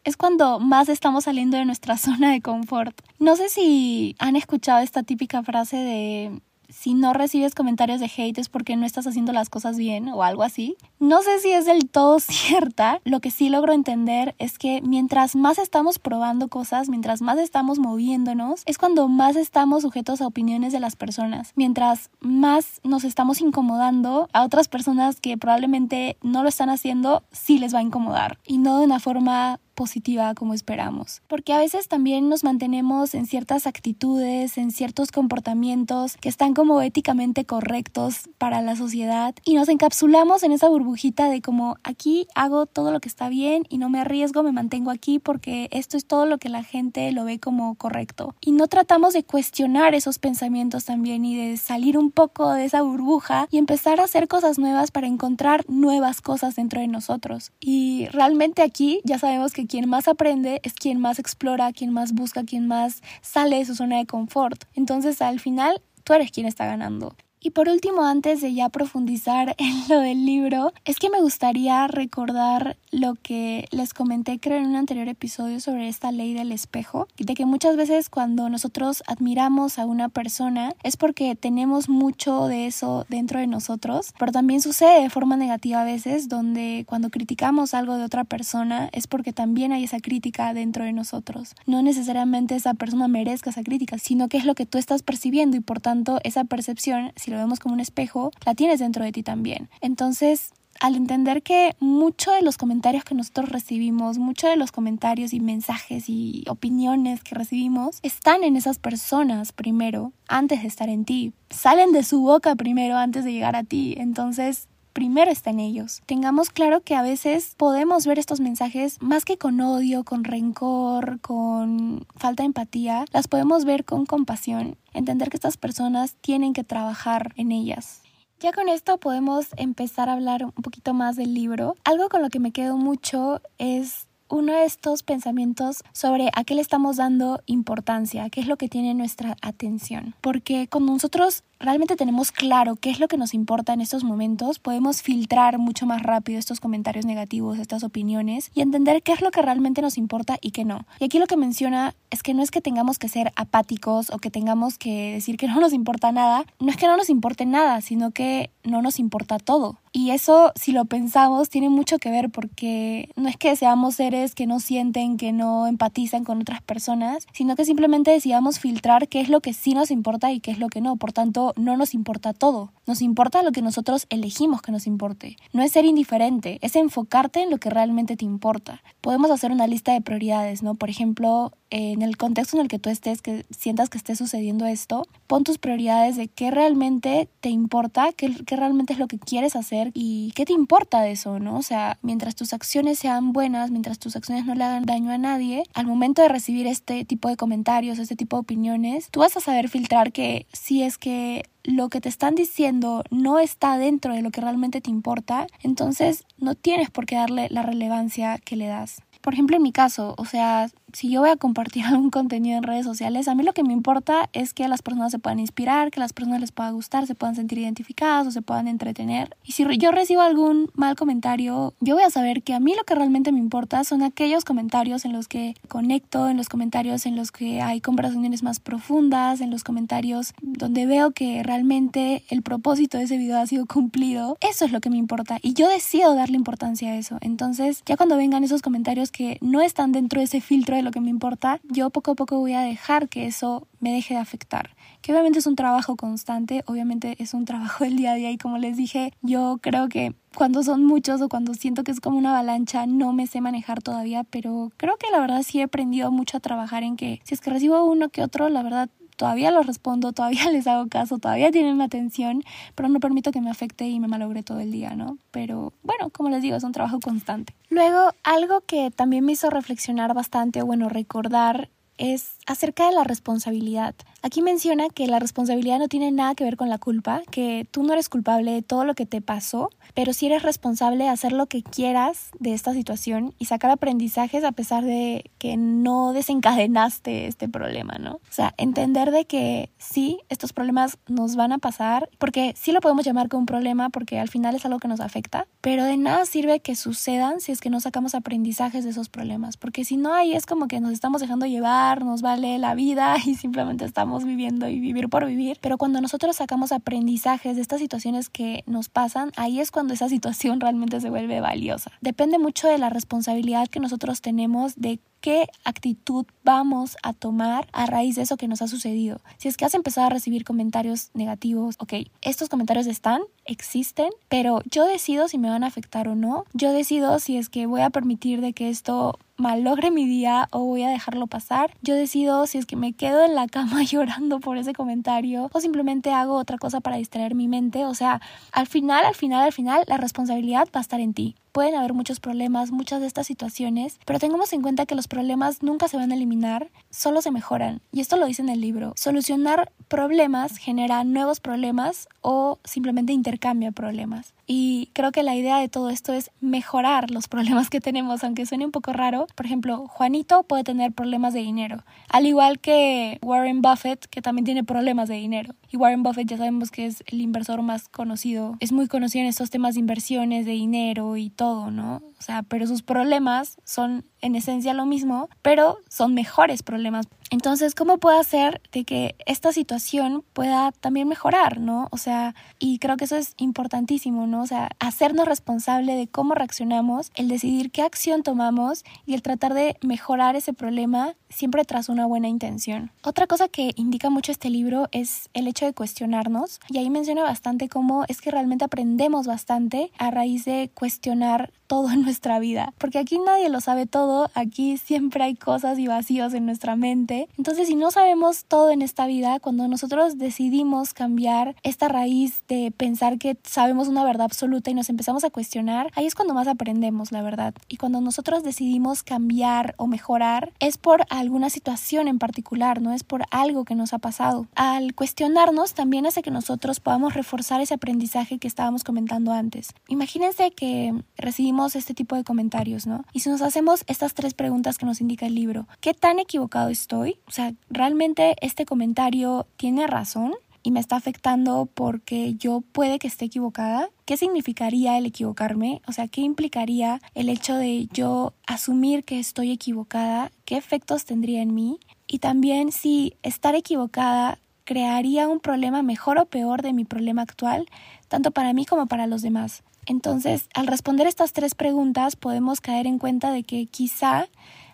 es 0.04 0.18
cuando 0.18 0.60
más 0.60 0.90
estamos 0.90 1.26
saliendo 1.26 1.58
de 1.58 1.66
nuestra 1.66 1.98
zona 1.98 2.32
de 2.32 2.42
confort. 2.42 3.00
No 3.20 3.36
sé 3.36 3.50
si 3.50 4.16
han 4.20 4.36
escuchado 4.36 4.80
esta 4.80 5.04
típica 5.04 5.44
frase 5.44 5.78
de 5.78 6.42
si 6.70 6.94
no 6.94 7.14
recibes 7.14 7.56
comentarios 7.56 8.00
de 8.00 8.12
hate 8.16 8.38
es 8.38 8.48
porque 8.48 8.76
no 8.76 8.86
estás 8.86 9.08
haciendo 9.08 9.34
las 9.34 9.50
cosas 9.50 9.78
bien 9.78 10.08
o 10.10 10.24
algo 10.24 10.44
así. 10.44 10.78
No 11.00 11.22
sé 11.22 11.40
si 11.40 11.52
es 11.52 11.66
del 11.66 11.90
todo 11.90 12.20
cierta. 12.20 13.02
Lo 13.04 13.20
que 13.20 13.32
sí 13.32 13.50
logro 13.50 13.74
entender 13.74 14.36
es 14.38 14.58
que 14.58 14.82
mientras 14.82 15.36
más 15.36 15.58
estamos 15.58 16.00
probando 16.00 16.48
cosas, 16.48 16.90
mientras 16.90 17.22
más 17.22 17.40
estamos 17.40 17.80
moviéndonos, 17.80 18.64
es 18.66 18.78
cuando 18.78 19.08
más 19.08 19.36
estamos 19.36 19.82
sujetos 19.82 20.22
a 20.22 20.28
opiniones 20.28 20.72
de 20.72 20.80
las 20.80 20.96
personas. 20.96 21.52
Mientras 21.56 22.12
más 22.20 22.80
nos 22.84 23.04
estamos 23.04 23.42
incomodando 23.42 24.30
a 24.34 24.44
otras 24.44 24.68
personas 24.68 25.20
que 25.20 25.38
probablemente 25.38 26.18
no 26.22 26.44
lo 26.44 26.50
están 26.50 26.70
haciendo, 26.70 27.24
sí 27.32 27.60
les 27.60 27.74
va 27.74 27.80
a 27.80 27.84
incomodar. 27.84 28.38
Y 28.46 28.60
no 28.60 28.80
de 28.80 28.86
una 28.86 29.00
forma 29.00 29.60
positiva 29.80 30.36
como 30.36 30.54
esperamos. 30.54 31.22
Porque 31.30 31.54
a 31.54 31.58
veces 31.58 31.88
también 31.88 32.28
nos 32.28 32.44
mantenemos 32.44 33.16
en 33.16 33.26
ciertas 33.26 33.66
actitudes, 33.66 34.58
en 34.58 34.72
ciertos 34.72 35.10
comportamientos 35.14 36.18
que 36.18 36.28
están 36.28 36.54
como 36.54 36.82
éticamente 36.82 37.46
correctos 37.46 38.30
para 38.38 38.62
la 38.62 38.76
sociedad 38.76 39.34
y 39.46 39.54
nos 39.54 39.70
encapsulamos 39.70 40.44
en 40.44 40.52
esa 40.52 40.68
burbujita 40.68 41.30
de 41.30 41.42
como 41.42 41.78
aquí 41.86 42.28
hago 42.36 42.66
todo 42.66 42.92
lo 42.92 43.00
que 43.00 43.08
está 43.08 43.30
bien 43.30 43.64
y 43.70 43.78
no 43.78 43.90
me 43.90 44.02
arriesgo, 44.02 44.44
me 44.44 44.52
mantengo 44.52 44.92
aquí 44.92 45.18
porque 45.18 45.70
esto 45.72 45.96
es 45.96 46.06
todo 46.06 46.26
lo 46.26 46.40
que 46.40 46.50
la 46.50 46.66
gente 46.66 47.10
lo 47.14 47.24
ve 47.24 47.40
como 47.40 47.76
correcto. 47.76 48.36
Y 48.42 48.52
no 48.52 48.68
tratamos 48.68 49.14
de 49.14 49.24
cuestionar 49.24 49.96
esos 49.96 50.20
pensamientos 50.20 50.84
también 50.84 51.24
y 51.24 51.38
de 51.38 51.56
salir 51.56 51.98
un 51.98 52.12
poco 52.12 52.52
de 52.52 52.66
esa 52.66 52.82
burbuja 52.82 53.48
y 53.50 53.58
empezar 53.58 54.02
a 54.02 54.04
hacer 54.04 54.28
cosas 54.28 54.60
nuevas 54.60 54.92
para 54.92 55.08
encontrar 55.08 55.64
nuevas 55.70 56.20
cosas 56.20 56.58
dentro 56.58 56.82
de 56.82 56.88
nosotros. 56.88 57.54
Y 57.62 58.08
realmente 58.08 58.62
aquí 58.62 59.00
ya 59.06 59.18
sabemos 59.18 59.54
que 59.54 59.69
quien 59.70 59.88
más 59.88 60.10
aprende 60.10 60.60
es 60.64 60.74
quien 60.74 61.00
más 61.00 61.20
explora, 61.20 61.72
quien 61.72 61.94
más 61.94 62.12
busca, 62.12 62.44
quien 62.44 62.68
más 62.68 63.02
sale 63.22 63.60
de 63.60 63.66
su 63.66 63.76
zona 63.76 64.00
de 64.00 64.06
confort. 64.06 64.66
Entonces 64.74 65.22
al 65.22 65.40
final 65.40 65.82
tú 66.04 66.14
eres 66.14 66.32
quien 66.32 66.46
está 66.46 66.66
ganando. 66.66 67.16
Y 67.42 67.52
por 67.52 67.70
último, 67.70 68.04
antes 68.04 68.42
de 68.42 68.54
ya 68.54 68.68
profundizar 68.68 69.56
en 69.58 69.88
lo 69.88 70.02
del 70.02 70.26
libro, 70.26 70.74
es 70.84 70.98
que 70.98 71.10
me 71.10 71.22
gustaría 71.22 71.88
recordar 71.88 72.76
lo 72.92 73.16
que 73.16 73.68
les 73.72 73.94
comenté 73.94 74.40
creo 74.40 74.58
en 74.58 74.66
un 74.66 74.76
anterior 74.76 75.08
episodio 75.08 75.60
sobre 75.60 75.88
esta 75.88 76.12
ley 76.12 76.34
del 76.34 76.52
espejo, 76.52 77.08
de 77.18 77.34
que 77.36 77.46
muchas 77.46 77.78
veces 77.78 78.10
cuando 78.10 78.50
nosotros 78.50 79.04
admiramos 79.08 79.80
a 79.80 79.86
una 79.86 80.10
persona 80.10 80.74
es 80.84 80.98
porque 80.98 81.36
tenemos 81.36 81.88
mucho 81.88 82.48
de 82.48 82.68
eso 82.68 83.06
dentro 83.08 83.40
de 83.40 83.48
nosotros, 83.48 84.14
pero 84.20 84.32
también 84.32 84.62
sucede 84.62 85.02
de 85.02 85.10
forma 85.10 85.38
negativa 85.38 85.82
a 85.82 85.86
veces 85.86 86.28
donde 86.28 86.84
cuando 86.88 87.10
criticamos 87.10 87.74
algo 87.74 87.96
de 87.96 88.04
otra 88.04 88.24
persona 88.24 88.90
es 88.92 89.08
porque 89.08 89.34
también 89.34 89.72
hay 89.72 89.84
esa 89.86 90.00
crítica 90.00 90.54
dentro 90.54 90.84
de 90.84 90.92
nosotros. 90.92 91.56
No 91.66 91.82
necesariamente 91.82 92.56
esa 92.56 92.74
persona 92.74 93.08
merezca 93.08 93.52
esa 93.52 93.64
crítica, 93.64 93.98
sino 93.98 94.28
que 94.28 94.38
es 94.38 94.46
lo 94.46 94.56
que 94.56 94.66
tú 94.66 94.78
estás 94.78 95.04
percibiendo 95.04 95.56
y 95.56 95.62
por 95.62 95.80
tanto 95.80 96.20
esa 96.24 96.44
percepción 96.44 97.14
lo 97.30 97.38
vemos 97.38 97.60
como 97.60 97.74
un 97.74 97.80
espejo, 97.80 98.32
la 98.46 98.56
tienes 98.56 98.80
dentro 98.80 99.04
de 99.04 99.12
ti 99.12 99.24
también. 99.24 99.70
Entonces, 99.82 100.52
al 100.80 100.96
entender 100.96 101.44
que 101.44 101.76
muchos 101.80 102.34
de 102.34 102.42
los 102.42 102.58
comentarios 102.58 103.04
que 103.04 103.16
nosotros 103.16 103.50
recibimos, 103.50 104.18
muchos 104.18 104.50
de 104.50 104.56
los 104.56 104.72
comentarios 104.72 105.34
y 105.34 105.40
mensajes 105.40 106.06
y 106.08 106.44
opiniones 106.48 107.22
que 107.22 107.36
recibimos 107.36 108.00
están 108.02 108.44
en 108.44 108.56
esas 108.56 108.80
personas 108.80 109.52
primero, 109.52 110.14
antes 110.28 110.62
de 110.62 110.68
estar 110.68 110.90
en 110.90 111.06
ti. 111.06 111.34
Salen 111.50 111.92
de 111.92 112.04
su 112.04 112.22
boca 112.22 112.56
primero 112.56 112.98
antes 112.98 113.26
de 113.26 113.34
llegar 113.34 113.56
a 113.56 113.64
ti. 113.64 113.96
Entonces, 113.98 114.68
primero 114.94 115.32
está 115.32 115.50
en 115.50 115.60
ellos. 115.60 116.02
Tengamos 116.06 116.50
claro 116.50 116.82
que 116.82 116.96
a 116.96 117.02
veces 117.02 117.56
podemos 117.58 118.06
ver 118.06 118.20
estos 118.20 118.40
mensajes 118.40 119.02
más 119.02 119.26
que 119.26 119.38
con 119.38 119.60
odio, 119.62 120.04
con 120.04 120.24
rencor, 120.24 121.20
con 121.22 122.06
falta 122.16 122.44
de 122.44 122.48
empatía, 122.48 123.06
las 123.12 123.28
podemos 123.28 123.66
ver 123.66 123.86
con 123.86 124.06
compasión, 124.06 124.78
entender 124.94 125.30
que 125.30 125.38
estas 125.38 125.58
personas 125.58 126.16
tienen 126.22 126.54
que 126.54 126.64
trabajar 126.64 127.34
en 127.36 127.52
ellas. 127.52 128.02
Ya 128.40 128.54
con 128.54 128.70
esto 128.70 128.98
podemos 128.98 129.48
empezar 129.58 130.08
a 130.08 130.14
hablar 130.14 130.46
un 130.46 130.52
poquito 130.52 130.94
más 130.94 131.18
del 131.18 131.34
libro. 131.34 131.76
Algo 131.84 132.08
con 132.08 132.22
lo 132.22 132.30
que 132.30 132.40
me 132.40 132.54
quedo 132.54 132.78
mucho 132.78 133.42
es 133.58 134.08
uno 134.30 134.54
de 134.54 134.64
estos 134.64 135.04
pensamientos 135.04 135.84
sobre 135.92 136.30
a 136.34 136.44
qué 136.44 136.56
le 136.56 136.62
estamos 136.62 136.98
dando 136.98 137.42
importancia, 137.48 138.30
qué 138.30 138.40
es 138.42 138.48
lo 138.48 138.58
que 138.58 138.70
tiene 138.70 138.94
nuestra 138.94 139.36
atención. 139.42 140.16
Porque 140.22 140.68
cuando 140.70 140.94
nosotros 140.94 141.44
realmente 141.60 141.96
tenemos 141.96 142.32
claro 142.32 142.76
qué 142.76 142.90
es 142.90 143.00
lo 143.00 143.08
que 143.08 143.18
nos 143.18 143.34
importa 143.34 143.74
en 143.74 143.82
estos 143.82 144.04
momentos, 144.04 144.60
podemos 144.60 145.02
filtrar 145.02 145.58
mucho 145.58 145.86
más 145.86 146.02
rápido 146.04 146.40
estos 146.40 146.60
comentarios 146.60 147.06
negativos, 147.06 147.60
estas 147.60 147.84
opiniones 147.84 148.52
y 148.54 148.62
entender 148.62 149.04
qué 149.04 149.12
es 149.12 149.22
lo 149.22 149.32
que 149.32 149.42
realmente 149.42 149.82
nos 149.82 149.98
importa 149.98 150.38
y 150.42 150.52
qué 150.52 150.66
no. 150.66 150.86
Y 151.00 151.06
aquí 151.06 151.20
lo 151.20 151.28
que 151.28 151.38
menciona 151.38 151.96
es 152.10 152.24
que 152.24 152.34
no 152.34 152.42
es 152.42 152.52
que 152.52 152.62
tengamos 152.62 152.98
que 152.98 153.10
ser 153.10 153.32
apáticos 153.36 154.10
o 154.10 154.20
que 154.20 154.32
tengamos 154.32 154.78
que 154.78 155.14
decir 155.14 155.38
que 155.38 155.48
no 155.50 155.60
nos 155.60 155.74
importa 155.74 156.12
nada, 156.12 156.46
no 156.60 156.70
es 156.70 156.78
que 156.78 156.88
no 156.88 156.98
nos 156.98 157.10
importe 157.10 157.46
nada, 157.46 157.82
sino 157.82 158.12
que 158.12 158.52
no 158.64 158.82
nos 158.82 159.00
importa 159.00 159.38
todo. 159.40 159.78
Y 159.92 160.12
eso, 160.12 160.52
si 160.56 160.72
lo 160.72 160.86
pensamos, 160.86 161.50
tiene 161.50 161.70
mucho 161.70 161.98
que 161.98 162.12
ver 162.12 162.30
porque 162.30 163.10
no 163.16 163.28
es 163.28 163.38
que 163.38 163.56
seamos 163.56 163.96
seres 163.96 164.36
que 164.36 164.46
no 164.46 164.60
sienten, 164.60 165.18
que 165.18 165.32
no 165.32 165.66
empatizan 165.66 166.24
con 166.24 166.42
otras 166.42 166.62
personas, 166.62 167.26
sino 167.34 167.56
que 167.56 167.66
simplemente 167.66 168.12
decidamos 168.12 168.60
filtrar 168.60 169.08
qué 169.08 169.20
es 169.20 169.30
lo 169.30 169.42
que 169.42 169.54
sí 169.54 169.74
nos 169.74 169.90
importa 169.90 170.32
y 170.32 170.42
qué 170.42 170.52
es 170.52 170.60
lo 170.60 170.70
que 170.70 170.80
no. 170.80 170.96
Por 170.96 171.12
tanto, 171.12 171.49
no 171.56 171.78
nos 171.78 171.94
importa 171.94 172.34
todo, 172.34 172.72
nos 172.86 173.02
importa 173.02 173.44
lo 173.44 173.52
que 173.52 173.62
nosotros 173.62 174.06
elegimos 174.10 174.62
que 174.62 174.72
nos 174.72 174.88
importe. 174.88 175.38
No 175.54 175.64
es 175.64 175.72
ser 175.72 175.86
indiferente, 175.86 176.60
es 176.62 176.76
enfocarte 176.76 177.42
en 177.42 177.50
lo 177.50 177.58
que 177.58 177.70
realmente 177.70 178.18
te 178.18 178.26
importa. 178.26 178.82
Podemos 179.02 179.32
hacer 179.32 179.52
una 179.52 179.68
lista 179.68 179.94
de 179.94 180.02
prioridades, 180.02 180.64
¿no? 180.64 180.76
Por 180.76 180.90
ejemplo, 180.90 181.52
en 181.70 182.02
el 182.02 182.18
contexto 182.18 182.58
en 182.58 182.62
el 182.62 182.68
que 182.68 182.80
tú 182.80 182.90
estés, 182.90 183.22
que 183.22 183.46
sientas 183.50 183.90
que 183.90 183.98
esté 183.98 184.16
sucediendo 184.16 184.66
esto, 184.66 185.06
pon 185.28 185.44
tus 185.44 185.58
prioridades 185.58 186.16
de 186.16 186.28
qué 186.28 186.52
realmente 186.52 187.30
te 187.42 187.50
importa, 187.50 188.10
qué, 188.16 188.34
qué, 188.46 188.56
realmente 188.56 188.94
es 188.94 189.00
lo 189.00 189.08
que 189.08 189.20
quieres 189.20 189.56
hacer 189.56 189.92
y 189.94 190.32
qué 190.36 190.46
te 190.46 190.54
importa 190.54 191.02
de 191.02 191.12
eso, 191.12 191.40
¿no? 191.40 191.58
O 191.58 191.62
sea, 191.62 191.98
mientras 192.02 192.36
tus 192.36 192.54
acciones 192.54 193.00
sean 193.00 193.32
buenas, 193.32 193.72
mientras 193.72 194.00
tus 194.00 194.16
acciones 194.16 194.46
no 194.46 194.56
le 194.56 194.64
hagan 194.64 194.86
daño 194.86 195.12
a 195.12 195.18
nadie, 195.18 195.64
al 195.74 195.86
momento 195.86 196.22
de 196.22 196.30
recibir 196.30 196.68
este 196.68 197.06
tipo 197.06 197.30
de 197.30 197.38
comentarios, 197.38 198.00
este 198.00 198.16
tipo 198.16 198.38
de 198.38 198.42
opiniones, 198.42 199.10
tú 199.12 199.22
vas 199.22 199.38
a 199.38 199.42
saber 199.42 199.70
filtrar 199.70 200.12
que 200.12 200.48
si 200.52 200.84
es 200.84 200.98
que 200.98 201.44
lo 201.70 201.90
que 201.90 202.02
te 202.02 202.10
están 202.10 202.36
diciendo 202.36 203.04
no 203.12 203.38
está 203.40 203.78
dentro 203.78 204.14
de 204.14 204.22
lo 204.22 204.32
que 204.32 204.42
realmente 204.42 204.82
te 204.82 204.90
importa, 204.90 205.48
entonces 205.62 206.26
no 206.38 206.56
tienes 206.56 206.90
por 206.90 207.06
qué 207.06 207.16
darle 207.16 207.48
la 207.50 207.62
relevancia 207.62 208.40
que 208.40 208.56
le 208.56 208.68
das. 208.68 209.02
Por 209.30 209.36
ejemplo, 209.36 209.58
en 209.58 209.62
mi 209.62 209.72
caso, 209.72 210.16
o 210.18 210.26
sea, 210.26 210.72
si 210.92 211.12
yo 211.12 211.22
voy 211.22 211.30
a 211.30 211.36
compartir 211.36 211.86
algún 211.86 212.10
contenido 212.10 212.58
en 212.58 212.64
redes 212.64 212.84
sociales, 212.84 213.28
a 213.28 213.36
mí 213.36 213.44
lo 213.44 213.54
que 213.54 213.64
me 213.64 213.74
importa 213.74 214.28
es 214.34 214.56
que 214.56 214.68
las 214.68 214.82
personas 214.82 215.12
se 215.12 215.20
puedan 215.20 215.40
inspirar, 215.40 215.92
que 215.92 216.00
las 216.00 216.14
personas 216.14 216.42
les 216.42 216.52
pueda 216.52 216.72
gustar, 216.72 217.06
se 217.06 217.14
puedan 217.14 217.36
sentir 217.36 217.60
identificadas 217.60 218.26
o 218.26 218.32
se 218.32 218.42
puedan 218.42 218.68
entretener. 218.68 219.36
Y 219.44 219.52
si 219.52 219.66
yo 219.78 219.92
recibo 219.92 220.22
algún 220.22 220.72
mal 220.74 220.96
comentario, 220.96 221.76
yo 221.80 221.94
voy 221.94 222.04
a 222.04 222.10
saber 222.10 222.42
que 222.42 222.56
a 222.56 222.60
mí 222.60 222.74
lo 222.76 222.84
que 222.86 222.96
realmente 222.96 223.32
me 223.32 223.38
importa 223.38 223.84
son 223.84 224.02
aquellos 224.02 224.46
comentarios 224.46 225.06
en 225.06 225.14
los 225.14 225.28
que 225.28 225.54
conecto, 225.68 226.28
en 226.28 226.38
los 226.38 226.50
comentarios 226.50 227.06
en 227.06 227.16
los 227.16 227.32
que 227.32 227.62
hay 227.62 227.82
conversaciones 227.82 228.42
más 228.42 228.60
profundas, 228.60 229.42
en 229.42 229.52
los 229.52 229.64
comentarios 229.64 230.34
donde 230.42 230.88
veo 230.88 231.12
que 231.12 231.44
realmente 231.44 232.24
el 232.30 232.42
propósito 232.42 232.98
de 232.98 233.04
ese 233.04 233.18
video 233.18 233.38
ha 233.38 233.46
sido 233.46 233.68
cumplido. 233.68 234.38
Eso 234.42 234.66
es 234.66 234.72
lo 234.72 234.82
que 234.82 234.90
me 234.90 234.98
importa 234.98 235.38
y 235.44 235.54
yo 235.54 235.70
decido 235.70 236.16
darle 236.16 236.36
importancia 236.36 236.90
a 236.90 236.96
eso. 236.96 237.20
Entonces, 237.22 237.84
ya 237.86 237.96
cuando 237.96 238.18
vengan 238.18 238.44
esos 238.44 238.64
comentarios 238.64 239.12
que 239.12 239.19
no 239.42 239.62
están 239.62 239.92
dentro 239.92 240.20
de 240.20 240.26
ese 240.26 240.42
filtro 240.42 240.80
lo 240.82 240.92
que 240.92 241.02
me 241.02 241.10
importa, 241.10 241.60
yo 241.70 241.90
poco 241.90 242.12
a 242.12 242.16
poco 242.16 242.40
voy 242.40 242.54
a 242.54 242.62
dejar 242.62 243.10
que 243.10 243.28
eso 243.28 243.68
me 243.80 243.92
deje 243.92 244.14
de 244.14 244.20
afectar. 244.20 244.76
Que 245.02 245.12
obviamente 245.12 245.40
es 245.40 245.48
un 245.48 245.56
trabajo 245.56 245.96
constante, 245.96 246.64
obviamente 246.68 247.16
es 247.20 247.34
un 247.34 247.46
trabajo 247.46 247.84
del 247.84 247.96
día 247.96 248.14
a 248.14 248.16
día 248.16 248.32
y 248.32 248.38
como 248.38 248.58
les 248.58 248.78
dije, 248.78 249.14
yo 249.22 249.60
creo 249.62 249.90
que 249.90 250.14
cuando 250.36 250.64
son 250.64 250.86
muchos 250.86 251.22
o 251.22 251.30
cuando 251.30 251.54
siento 251.54 251.84
que 251.84 251.92
es 251.92 252.00
como 252.00 252.18
una 252.18 252.32
avalancha 252.32 252.86
no 252.86 253.14
me 253.14 253.28
sé 253.28 253.42
manejar 253.42 253.82
todavía, 253.82 254.24
pero 254.24 254.72
creo 254.78 254.98
que 254.98 255.10
la 255.12 255.20
verdad 255.20 255.44
sí 255.44 255.60
he 255.60 255.64
aprendido 255.64 256.12
mucho 256.12 256.38
a 256.38 256.42
trabajar 256.42 256.84
en 256.84 256.98
que 256.98 257.22
si 257.24 257.34
es 257.34 257.42
que 257.42 257.50
recibo 257.50 257.84
uno 257.86 258.10
que 258.10 258.22
otro, 258.22 258.50
la 258.50 258.64
verdad 258.64 258.90
todavía 259.20 259.52
los 259.52 259.68
respondo, 259.68 260.14
todavía 260.14 260.50
les 260.52 260.66
hago 260.66 260.88
caso, 260.88 261.20
todavía 261.20 261.52
tienen 261.52 261.78
mi 261.78 261.84
atención, 261.84 262.42
pero 262.74 262.88
no 262.88 263.02
permito 263.02 263.32
que 263.32 263.42
me 263.42 263.52
afecte 263.52 263.86
y 263.86 264.00
me 264.00 264.08
malogre 264.08 264.44
todo 264.44 264.62
el 264.62 264.72
día, 264.72 264.96
¿no? 264.96 265.18
Pero 265.32 265.74
bueno, 265.84 266.10
como 266.10 266.30
les 266.30 266.42
digo, 266.42 266.56
es 266.56 266.64
un 266.64 266.72
trabajo 266.72 267.02
constante. 267.02 267.54
Luego, 267.70 268.14
algo 268.24 268.62
que 268.62 268.92
también 268.92 269.26
me 269.26 269.34
hizo 269.34 269.50
reflexionar 269.50 270.14
bastante, 270.14 270.62
bueno, 270.62 270.88
recordar 270.88 271.70
es 272.00 272.38
acerca 272.48 272.88
de 272.88 272.96
la 272.96 273.04
responsabilidad. 273.04 273.94
Aquí 274.24 274.42
menciona 274.42 274.90
que 274.90 275.08
la 275.08 275.20
responsabilidad 275.20 275.78
no 275.78 275.88
tiene 275.88 276.12
nada 276.12 276.34
que 276.34 276.44
ver 276.44 276.58
con 276.58 276.70
la 276.70 276.80
culpa, 276.80 277.22
que 277.30 277.68
tú 277.70 277.84
no 277.84 277.94
eres 277.94 278.10
culpable 278.10 278.52
de 278.52 278.62
todo 278.64 278.86
lo 278.86 278.96
que 278.96 279.06
te 279.06 279.22
pasó, 279.22 279.70
pero 279.94 280.14
sí 280.14 280.26
eres 280.26 280.42
responsable 280.44 281.04
de 281.04 281.10
hacer 281.10 281.32
lo 281.32 281.46
que 281.46 281.62
quieras 281.62 282.32
de 282.40 282.54
esta 282.54 282.74
situación 282.74 283.34
y 283.38 283.46
sacar 283.46 283.70
aprendizajes 283.72 284.44
a 284.44 284.52
pesar 284.52 284.84
de 284.84 285.30
que 285.38 285.58
no 285.58 286.14
desencadenaste 286.14 287.28
este 287.28 287.48
problema, 287.48 287.98
¿no? 288.00 288.14
O 288.14 288.32
sea, 288.32 288.54
entender 288.58 289.12
de 289.12 289.26
que 289.26 289.70
sí, 289.78 290.20
estos 290.30 290.54
problemas 290.54 290.98
nos 291.08 291.36
van 291.36 291.52
a 291.52 291.58
pasar, 291.58 292.10
porque 292.18 292.54
sí 292.58 292.72
lo 292.72 292.82
podemos 292.82 293.06
llamar 293.06 293.30
como 293.30 293.42
un 293.42 293.46
problema 293.46 293.90
porque 293.90 294.20
al 294.20 294.30
final 294.30 294.56
es 294.56 294.66
algo 294.66 294.80
que 294.80 294.88
nos 294.88 295.02
afecta, 295.02 295.48
pero 295.62 295.84
de 295.84 295.98
nada 295.98 296.26
sirve 296.26 296.62
que 296.62 296.76
sucedan 296.76 297.42
si 297.42 297.52
es 297.52 297.62
que 297.62 297.70
no 297.70 297.80
sacamos 297.80 298.16
aprendizajes 298.16 298.84
de 298.84 298.92
esos 298.92 299.10
problemas, 299.10 299.58
porque 299.58 299.86
si 299.86 299.98
no 299.98 300.14
ahí 300.14 300.34
es 300.34 300.46
como 300.46 300.68
que 300.68 300.80
nos 300.80 300.94
estamos 300.94 301.22
dejando 301.22 301.46
llevar, 301.46 301.89
nos 301.98 302.22
vale 302.22 302.58
la 302.60 302.76
vida 302.76 303.16
y 303.26 303.36
simplemente 303.36 303.86
estamos 303.86 304.26
viviendo 304.26 304.68
y 304.68 304.80
vivir 304.80 305.10
por 305.10 305.26
vivir, 305.26 305.58
pero 305.62 305.78
cuando 305.78 306.02
nosotros 306.02 306.36
sacamos 306.36 306.72
aprendizajes 306.72 307.56
de 307.56 307.62
estas 307.62 307.80
situaciones 307.80 308.30
que 308.30 308.64
nos 308.68 308.90
pasan, 308.90 309.32
ahí 309.36 309.60
es 309.60 309.72
cuando 309.72 309.94
esa 309.94 310.10
situación 310.10 310.60
realmente 310.60 311.02
se 311.02 311.10
vuelve 311.10 311.42
valiosa. 311.42 311.92
Depende 312.02 312.40
mucho 312.40 312.68
de 312.68 312.78
la 312.78 312.90
responsabilidad 312.90 313.68
que 313.68 313.80
nosotros 313.80 314.22
tenemos 314.22 314.76
de 314.76 315.00
qué 315.22 315.48
actitud 315.64 316.26
vamos 316.44 316.98
a 317.04 317.14
tomar 317.14 317.68
a 317.74 317.86
raíz 317.86 318.16
de 318.16 318.24
eso 318.24 318.38
que 318.38 318.48
nos 318.48 318.62
ha 318.62 318.68
sucedido. 318.68 319.22
Si 319.38 319.48
es 319.48 319.58
que 319.58 319.66
has 319.66 319.74
empezado 319.74 320.08
a 320.08 320.10
recibir 320.10 320.44
comentarios 320.44 321.12
negativos, 321.14 321.76
ok, 321.80 321.94
estos 322.22 322.50
comentarios 322.50 322.88
están, 322.88 323.22
existen, 323.46 324.10
pero 324.28 324.62
yo 324.70 324.86
decido 324.86 325.28
si 325.28 325.38
me 325.38 325.50
van 325.50 325.64
a 325.64 325.68
afectar 325.68 326.08
o 326.08 326.16
no. 326.16 326.46
Yo 326.54 326.72
decido 326.72 327.20
si 327.20 327.38
es 327.38 327.50
que 327.50 327.66
voy 327.66 327.82
a 327.82 327.90
permitir 327.90 328.42
de 328.42 328.54
que 328.54 328.70
esto 328.70 329.20
malogre 329.40 329.90
mi 329.90 330.06
día 330.06 330.48
o 330.52 330.66
voy 330.66 330.84
a 330.84 330.90
dejarlo 330.90 331.28
pasar. 331.28 331.74
Yo 331.82 331.96
decido 331.96 332.46
si 332.46 332.58
es 332.58 332.66
que 332.66 332.76
me 332.76 332.94
quedo 332.94 333.24
en 333.24 333.36
la 333.36 333.48
cama 333.48 333.84
llorando 333.90 334.40
por 334.40 334.58
ese 334.58 334.74
comentario 334.74 335.50
o 335.54 335.62
simplemente 335.62 336.12
hago 336.12 336.36
otra 336.36 336.58
cosa 336.58 336.82
para 336.82 336.98
distraer 336.98 337.36
mi 337.36 337.48
mente. 337.48 337.86
O 337.86 337.94
sea, 337.94 338.22
al 338.52 338.68
final, 338.68 339.06
al 339.06 339.16
final, 339.16 339.44
al 339.44 339.54
final, 339.54 339.84
la 339.88 339.98
responsabilidad 339.98 340.68
va 340.76 340.80
a 340.80 340.82
estar 340.82 341.00
en 341.00 341.14
ti. 341.14 341.36
Pueden 341.52 341.76
haber 341.76 341.94
muchos 341.94 342.20
problemas, 342.20 342.72
muchas 342.72 343.02
de 343.02 343.08
estas 343.08 343.28
situaciones, 343.28 344.00
pero 344.06 344.20
tengamos 344.20 344.54
en 344.54 344.62
cuenta 344.62 344.86
que 344.86 344.96
los 344.96 345.08
problemas 345.08 345.64
nunca 345.64 345.88
se 345.88 345.98
van 345.98 346.12
a 346.12 346.16
eliminar, 346.16 346.70
solo 346.90 347.22
se 347.22 347.32
mejoran. 347.32 347.82
Y 347.92 348.02
esto 348.02 348.18
lo 348.18 348.26
dice 348.26 348.42
en 348.42 348.50
el 348.50 348.62
libro. 348.62 348.94
Solucionar 348.96 349.72
problemas 349.88 350.58
genera 350.58 351.04
nuevos 351.04 351.40
problemas 351.40 352.08
o 352.22 352.60
simplemente 352.64 353.14
intercambia 353.14 353.72
problemas. 353.72 354.34
Y 354.52 354.90
creo 354.94 355.12
que 355.12 355.22
la 355.22 355.36
idea 355.36 355.60
de 355.60 355.70
todo 355.70 355.92
esto 355.92 356.12
es 356.12 356.32
mejorar 356.42 357.12
los 357.12 357.28
problemas 357.28 357.70
que 357.70 357.80
tenemos, 357.80 358.24
aunque 358.24 358.48
suene 358.48 358.66
un 358.66 358.72
poco 358.72 358.94
raro. 358.94 359.28
Por 359.36 359.46
ejemplo, 359.46 359.88
Juanito 359.88 360.42
puede 360.42 360.64
tener 360.64 360.92
problemas 360.92 361.36
de 361.36 361.42
dinero, 361.42 361.84
al 362.10 362.26
igual 362.26 362.58
que 362.58 363.20
Warren 363.22 363.62
Buffett, 363.62 364.08
que 364.08 364.24
también 364.24 364.46
tiene 364.46 364.64
problemas 364.64 365.08
de 365.08 365.16
dinero. 365.16 365.54
Y 365.70 365.78
Warren 365.78 366.02
Buffett 366.02 366.28
ya 366.28 366.38
sabemos 366.38 366.72
que 366.72 366.88
es 366.88 367.04
el 367.06 367.22
inversor 367.22 367.62
más 367.62 367.90
conocido, 367.90 368.58
es 368.60 368.72
muy 368.72 368.88
conocido 368.88 369.22
en 369.22 369.30
estos 369.30 369.52
temas 369.52 369.76
de 369.76 369.82
inversiones, 369.82 370.48
de 370.48 370.54
dinero 370.54 371.16
y 371.16 371.30
todo, 371.30 371.70
¿no? 371.70 372.02
O 372.18 372.22
sea, 372.22 372.42
pero 372.42 372.66
sus 372.66 372.82
problemas 372.82 373.58
son 373.64 374.04
en 374.22 374.36
esencia 374.36 374.74
lo 374.74 374.86
mismo, 374.86 375.30
pero 375.42 375.78
son 375.90 376.14
mejores 376.14 376.64
problemas. 376.64 377.08
Entonces, 377.30 377.76
¿cómo 377.76 378.00
puedo 378.00 378.20
hacer 378.20 378.62
de 378.72 378.84
que 378.84 379.16
esta 379.26 379.54
situación 379.54 380.26
pueda 380.34 380.72
también 380.72 381.08
mejorar, 381.08 381.60
¿no? 381.60 381.88
O 381.92 381.98
sea, 381.98 382.36
y 382.58 382.80
creo 382.80 382.98
que 382.98 383.06
eso 383.06 383.16
es 383.16 383.36
importantísimo, 383.38 384.28
¿no? 384.28 384.39
Sea, 384.48 384.70
hacernos 384.80 385.28
responsable 385.28 385.96
de 385.96 386.08
cómo 386.08 386.34
reaccionamos, 386.34 387.12
el 387.16 387.28
decidir 387.28 387.72
qué 387.72 387.82
acción 387.82 388.24
tomamos 388.24 388.84
y 389.06 389.14
el 389.14 389.22
tratar 389.22 389.54
de 389.54 389.78
mejorar 389.82 390.36
ese 390.36 390.54
problema 390.54 391.14
siempre 391.30 391.64
tras 391.66 391.90
una 391.90 392.06
buena 392.06 392.28
intención. 392.28 392.92
Otra 393.04 393.28
cosa 393.28 393.48
que 393.48 393.72
indica 393.76 394.10
mucho 394.10 394.32
este 394.32 394.50
libro 394.50 394.88
es 394.92 395.30
el 395.34 395.48
hecho 395.48 395.66
de 395.66 395.74
cuestionarnos 395.74 396.60
y 396.70 396.78
ahí 396.78 396.90
menciona 396.90 397.24
bastante 397.24 397.70
cómo 397.70 398.06
es 398.08 398.22
que 398.22 398.32
realmente 398.32 398.66
aprendemos 398.66 399.28
bastante 399.28 399.92
a 399.98 400.12
raíz 400.12 400.46
de 400.46 400.72
cuestionar 400.74 401.52
todo 401.70 401.92
en 401.92 402.02
nuestra 402.02 402.40
vida, 402.40 402.74
porque 402.80 402.98
aquí 402.98 403.20
nadie 403.20 403.48
lo 403.48 403.62
sabe 403.62 403.86
todo, 403.86 404.32
aquí 404.34 404.78
siempre 404.78 405.24
hay 405.24 405.36
cosas 405.36 405.78
y 405.78 405.86
vacíos 405.86 406.34
en 406.34 406.48
nuestra 406.48 406.76
mente. 406.76 407.30
Entonces, 407.38 407.68
si 407.68 407.76
no 407.76 407.92
sabemos 407.92 408.46
todo 408.46 408.72
en 408.72 408.82
esta 408.82 409.06
vida, 409.06 409.40
cuando 409.40 409.68
nosotros 409.68 410.18
decidimos 410.18 410.96
cambiar 410.96 411.56
esta 411.62 411.88
raíz 411.88 412.42
de 412.48 412.74
pensar 412.76 413.20
que 413.20 413.38
sabemos 413.44 413.88
una 413.88 414.04
verdad 414.04 414.26
absoluta 414.26 414.72
y 414.72 414.74
nos 414.74 414.90
empezamos 414.90 415.24
a 415.24 415.30
cuestionar, 415.30 415.92
ahí 415.96 416.08
es 416.08 416.16
cuando 416.16 416.34
más 416.34 416.48
aprendemos, 416.48 417.12
la 417.12 417.22
verdad. 417.22 417.54
Y 417.68 417.78
cuando 417.78 418.02
nosotros 418.02 418.42
decidimos 418.42 419.04
cambiar 419.04 419.76
o 419.78 419.86
mejorar, 419.86 420.52
es 420.60 420.80
por 420.80 421.06
alguna 421.12 421.52
situación 421.52 422.08
en 422.08 422.18
particular, 422.18 422.82
no 422.82 422.94
es 422.94 423.04
por 423.04 423.26
algo 423.30 423.64
que 423.64 423.76
nos 423.76 423.94
ha 423.94 424.00
pasado. 424.00 424.48
Al 424.56 424.96
cuestionarnos 424.96 425.76
también 425.76 426.08
hace 426.08 426.24
que 426.24 426.32
nosotros 426.32 426.80
podamos 426.80 427.14
reforzar 427.14 427.62
ese 427.62 427.76
aprendizaje 427.76 428.40
que 428.40 428.48
estábamos 428.48 428.84
comentando 428.84 429.32
antes. 429.34 429.70
Imagínense 429.88 430.50
que 430.50 430.96
recibimos 431.16 431.59
este 431.68 431.94
tipo 431.94 432.16
de 432.16 432.24
comentarios, 432.24 432.88
¿no? 432.88 433.06
Y 433.14 433.20
si 433.20 433.30
nos 433.30 433.42
hacemos 433.42 433.84
estas 433.88 434.14
tres 434.14 434.34
preguntas 434.34 434.78
que 434.78 434.86
nos 434.86 435.02
indica 435.02 435.26
el 435.26 435.36
libro, 435.36 435.68
¿qué 435.82 435.94
tan 435.94 436.20
equivocado 436.20 436.70
estoy? 436.70 437.20
O 437.28 437.32
sea, 437.32 437.54
¿realmente 437.70 438.36
este 438.42 438.66
comentario 438.66 439.48
tiene 439.58 439.88
razón? 439.88 440.34
y 440.62 440.72
me 440.72 440.80
está 440.80 440.98
afectando 440.98 441.70
porque 441.74 442.36
yo 442.36 442.62
puede 442.62 443.00
que 443.00 443.08
esté 443.08 443.26
equivocada. 443.26 443.90
¿Qué 444.06 444.18
significaría 444.18 444.98
el 444.98 445.06
equivocarme? 445.06 445.82
O 445.88 445.92
sea, 445.92 446.08
¿qué 446.08 446.22
implicaría 446.22 447.02
el 447.16 447.30
hecho 447.30 447.56
de 447.56 447.88
yo 447.94 448.34
asumir 448.46 449.04
que 449.04 449.20
estoy 449.20 449.52
equivocada? 449.52 450.32
¿Qué 450.46 450.58
efectos 450.58 451.06
tendría 451.06 451.42
en 451.42 451.54
mí? 451.54 451.80
Y 452.08 452.20
también 452.20 452.72
si 452.72 453.16
estar 453.24 453.56
equivocada 453.56 454.40
crearía 454.64 455.28
un 455.28 455.40
problema 455.40 455.82
mejor 455.82 456.20
o 456.20 456.26
peor 456.26 456.62
de 456.62 456.74
mi 456.74 456.86
problema 456.86 457.24
actual, 457.24 457.66
tanto 458.08 458.32
para 458.32 458.54
mí 458.54 458.66
como 458.66 458.86
para 458.86 459.08
los 459.08 459.22
demás. 459.22 459.64
Entonces, 459.90 460.48
al 460.54 460.68
responder 460.68 461.08
estas 461.08 461.34
tres 461.34 461.56
preguntas, 461.56 462.16
podemos 462.16 462.62
caer 462.62 462.86
en 462.86 463.00
cuenta 463.00 463.32
de 463.32 463.44
que 463.44 463.66
quizá 463.66 464.28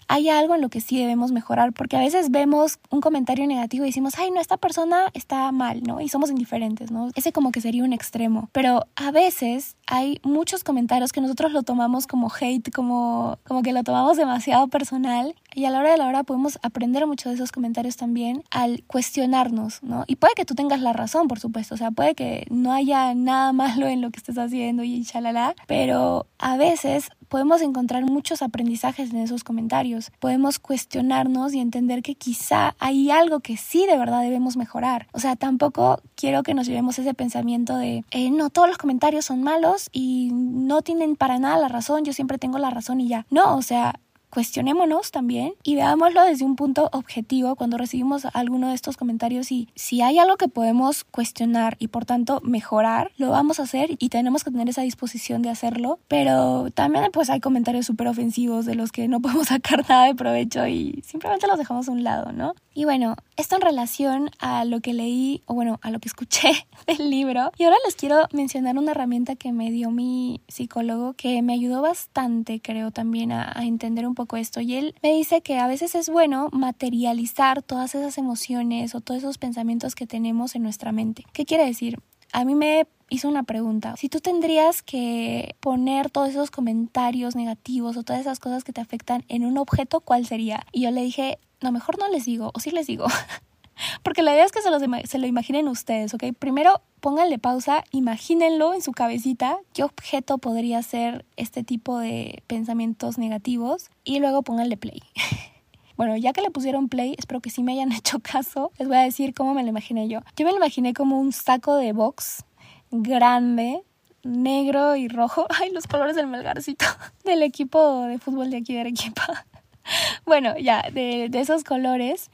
hay 0.07 0.29
algo 0.29 0.55
en 0.55 0.61
lo 0.61 0.69
que 0.69 0.81
sí 0.81 0.99
debemos 0.99 1.31
mejorar, 1.31 1.73
porque 1.73 1.95
a 1.95 1.99
veces 1.99 2.29
vemos 2.29 2.79
un 2.89 3.01
comentario 3.01 3.47
negativo 3.47 3.85
y 3.85 3.87
decimos, 3.87 4.15
ay, 4.19 4.29
no, 4.29 4.39
esta 4.39 4.57
persona 4.57 5.09
está 5.13 5.51
mal, 5.51 5.81
¿no? 5.83 6.01
Y 6.01 6.09
somos 6.09 6.29
indiferentes, 6.29 6.91
¿no? 6.91 7.09
Ese 7.15 7.31
como 7.31 7.51
que 7.51 7.61
sería 7.61 7.83
un 7.83 7.93
extremo. 7.93 8.49
Pero 8.51 8.85
a 8.95 9.11
veces 9.11 9.77
hay 9.87 10.19
muchos 10.21 10.63
comentarios 10.63 11.11
que 11.11 11.21
nosotros 11.21 11.53
lo 11.53 11.63
tomamos 11.63 12.07
como 12.07 12.29
hate, 12.29 12.71
como, 12.71 13.39
como 13.47 13.63
que 13.63 13.73
lo 13.73 13.83
tomamos 13.83 14.17
demasiado 14.17 14.67
personal 14.67 15.33
y 15.55 15.65
a 15.65 15.71
la 15.71 15.79
hora 15.79 15.91
de 15.91 15.97
la 15.97 16.07
hora 16.07 16.23
podemos 16.23 16.59
aprender 16.61 17.07
mucho 17.07 17.29
de 17.29 17.35
esos 17.35 17.51
comentarios 17.51 17.95
también 17.95 18.43
al 18.51 18.83
cuestionarnos, 18.87 19.81
¿no? 19.81 20.03
Y 20.05 20.17
puede 20.17 20.33
que 20.35 20.45
tú 20.45 20.53
tengas 20.53 20.81
la 20.81 20.91
razón, 20.93 21.27
por 21.27 21.39
supuesto, 21.39 21.75
o 21.75 21.77
sea, 21.77 21.91
puede 21.91 22.13
que 22.13 22.45
no 22.49 22.73
haya 22.73 23.15
nada 23.15 23.53
malo 23.53 23.87
en 23.87 24.01
lo 24.01 24.11
que 24.11 24.17
estés 24.17 24.37
haciendo 24.37 24.83
y 24.83 25.03
chalala, 25.05 25.55
pero 25.65 26.27
a 26.37 26.57
veces 26.57 27.09
podemos 27.29 27.61
encontrar 27.61 28.03
muchos 28.03 28.41
aprendizajes 28.41 29.11
en 29.11 29.17
esos 29.17 29.43
comentarios. 29.43 30.11
Podemos 30.19 30.59
cuestionarnos 30.59 31.53
y 31.53 31.59
entender 31.59 32.01
que 32.01 32.15
quizá 32.15 32.75
hay 32.79 33.09
algo 33.09 33.39
que 33.39 33.57
sí 33.57 33.85
de 33.85 33.97
verdad 33.97 34.21
debemos 34.21 34.57
mejorar. 34.57 35.07
O 35.11 35.19
sea, 35.19 35.35
tampoco 35.35 36.01
quiero 36.15 36.43
que 36.43 36.53
nos 36.53 36.67
llevemos 36.67 36.99
ese 36.99 37.13
pensamiento 37.13 37.77
de, 37.77 38.03
eh, 38.11 38.29
no, 38.29 38.49
todos 38.49 38.67
los 38.67 38.77
comentarios 38.77 39.25
son 39.25 39.43
malos 39.43 39.89
y 39.91 40.29
no 40.33 40.81
tienen 40.81 41.15
para 41.15 41.39
nada 41.39 41.57
la 41.57 41.67
razón, 41.67 42.03
yo 42.03 42.13
siempre 42.13 42.37
tengo 42.37 42.57
la 42.57 42.69
razón 42.69 43.01
y 43.01 43.07
ya. 43.07 43.25
No, 43.29 43.55
o 43.55 43.61
sea, 43.61 43.99
cuestionémonos 44.35 45.11
también 45.11 45.53
y 45.63 45.75
veámoslo 45.75 46.21
desde 46.25 46.43
un 46.43 46.57
punto 46.57 46.89
objetivo 46.91 47.55
cuando 47.55 47.77
recibimos 47.77 48.25
alguno 48.33 48.67
de 48.67 48.75
estos 48.75 48.97
comentarios 48.97 49.49
y 49.49 49.69
si 49.75 50.01
hay 50.01 50.19
algo 50.19 50.35
que 50.35 50.49
podemos 50.49 51.05
cuestionar 51.05 51.77
y 51.79 51.87
por 51.87 52.03
tanto 52.03 52.41
mejorar, 52.43 53.13
lo 53.15 53.29
vamos 53.29 53.61
a 53.61 53.63
hacer 53.63 53.91
y 53.97 54.09
tenemos 54.09 54.43
que 54.43 54.51
tener 54.51 54.67
esa 54.67 54.81
disposición 54.81 55.41
de 55.41 55.51
hacerlo, 55.51 55.99
pero 56.09 56.67
también 56.73 57.05
pues 57.13 57.29
hay 57.29 57.39
comentarios 57.39 57.85
súper 57.85 58.09
ofensivos 58.09 58.65
de 58.65 58.75
los 58.75 58.91
que 58.91 59.07
no 59.07 59.21
podemos 59.21 59.47
sacar 59.47 59.87
nada 59.87 60.07
de 60.07 60.15
provecho 60.15 60.67
y 60.67 61.01
simplemente 61.05 61.47
los 61.47 61.57
dejamos 61.57 61.87
a 61.87 61.93
un 61.93 62.03
lado, 62.03 62.33
¿no? 62.33 62.55
Y 62.73 62.83
bueno, 62.83 63.15
esto 63.37 63.55
en 63.55 63.61
relación 63.61 64.31
a 64.39 64.65
lo 64.65 64.79
que 64.81 64.93
leí 64.93 65.41
o 65.45 65.53
bueno, 65.53 65.79
a 65.81 65.91
lo 65.91 65.99
que 65.99 66.07
escuché 66.07 66.67
del 66.87 67.09
libro. 67.09 67.51
Y 67.57 67.63
ahora 67.63 67.77
les 67.85 67.95
quiero 67.95 68.27
mencionar 68.31 68.77
una 68.77 68.91
herramienta 68.91 69.35
que 69.35 69.51
me 69.51 69.71
dio 69.71 69.91
mi 69.91 70.41
psicólogo 70.47 71.13
que 71.13 71.41
me 71.41 71.53
ayudó 71.53 71.81
bastante, 71.81 72.61
creo, 72.61 72.91
también 72.91 73.31
a, 73.31 73.53
entender 73.65 74.07
un 74.07 74.15
poco 74.15 74.37
esto 74.37 74.61
y 74.61 74.75
él 74.75 74.95
me 75.01 75.11
dice 75.13 75.41
que 75.41 75.57
a 75.57 75.67
veces 75.67 75.95
es 75.95 76.09
bueno 76.09 76.49
materializar 76.51 77.63
todas 77.63 77.95
esas 77.95 78.17
emociones 78.17 78.93
o 78.93 79.01
todos 79.01 79.19
esos 79.19 79.37
pensamientos 79.37 79.95
que 79.95 80.05
tenemos 80.05 80.55
en 80.55 80.63
nuestra 80.63 80.91
mente. 80.91 81.25
¿Qué 81.33 81.45
quiere 81.45 81.65
decir? 81.65 81.99
A 82.31 82.45
mí 82.45 82.53
me 82.53 82.87
hizo 83.09 83.27
una 83.27 83.43
pregunta. 83.43 83.95
Si 83.97 84.09
tú 84.09 84.19
tendrías 84.19 84.83
que 84.83 85.55
poner 85.59 86.09
todos 86.09 86.29
esos 86.29 86.51
comentarios 86.51 87.35
negativos 87.35 87.97
o 87.97 88.03
todas 88.03 88.21
esas 88.21 88.39
cosas 88.39 88.63
que 88.63 88.73
te 88.73 88.81
afectan 88.81 89.23
en 89.27 89.45
un 89.45 89.57
objeto, 89.57 90.01
¿cuál 90.01 90.25
sería? 90.25 90.65
Y 90.71 90.81
yo 90.81 90.91
le 90.91 91.01
dije, 91.01 91.39
no, 91.65 91.71
mejor 91.71 91.97
no 91.99 92.07
les 92.07 92.25
digo, 92.25 92.51
o 92.53 92.59
sí 92.59 92.71
les 92.71 92.87
digo. 92.87 93.05
Porque 94.03 94.21
la 94.21 94.33
idea 94.33 94.45
es 94.45 94.51
que 94.51 94.61
se, 94.61 94.69
se 95.07 95.17
lo 95.17 95.27
imaginen 95.27 95.67
ustedes, 95.67 96.13
¿ok? 96.13 96.23
Primero 96.37 96.81
pónganle 97.01 97.39
pausa, 97.39 97.83
imagínenlo 97.91 98.73
en 98.73 98.81
su 98.81 98.91
cabecita, 98.91 99.57
qué 99.73 99.83
objeto 99.83 100.37
podría 100.37 100.81
ser 100.81 101.25
este 101.35 101.63
tipo 101.63 101.99
de 101.99 102.43
pensamientos 102.47 103.17
negativos 103.17 103.89
y 104.03 104.19
luego 104.19 104.43
pónganle 104.43 104.77
play. 104.77 105.01
Bueno, 105.97 106.17
ya 106.17 106.33
que 106.33 106.41
le 106.41 106.51
pusieron 106.51 106.89
play, 106.89 107.15
espero 107.17 107.39
que 107.39 107.49
sí 107.49 107.63
me 107.63 107.71
hayan 107.71 107.91
hecho 107.93 108.19
caso. 108.19 108.73
Les 108.77 108.89
voy 108.89 108.97
a 108.97 109.01
decir 109.01 109.33
cómo 109.33 109.53
me 109.53 109.63
lo 109.63 109.69
imaginé 109.69 110.09
yo. 110.09 110.19
Yo 110.35 110.45
me 110.45 110.51
lo 110.51 110.57
imaginé 110.57 110.93
como 110.93 111.17
un 111.17 111.31
saco 111.31 111.77
de 111.77 111.93
box 111.93 112.43
grande, 112.91 113.81
negro 114.21 114.97
y 114.97 115.07
rojo. 115.07 115.45
Ay, 115.49 115.71
los 115.71 115.87
colores 115.87 116.17
del 116.17 116.27
melgarcito. 116.27 116.85
Del 117.23 117.43
equipo 117.43 118.01
de 118.07 118.19
fútbol 118.19 118.49
de 118.49 118.57
aquí 118.57 118.73
de 118.73 118.81
Arequipa. 118.81 119.45
Bueno, 120.25 120.57
ya, 120.57 120.83
de, 120.91 121.29
de 121.29 121.39
esos 121.39 121.63
colores 121.63 122.29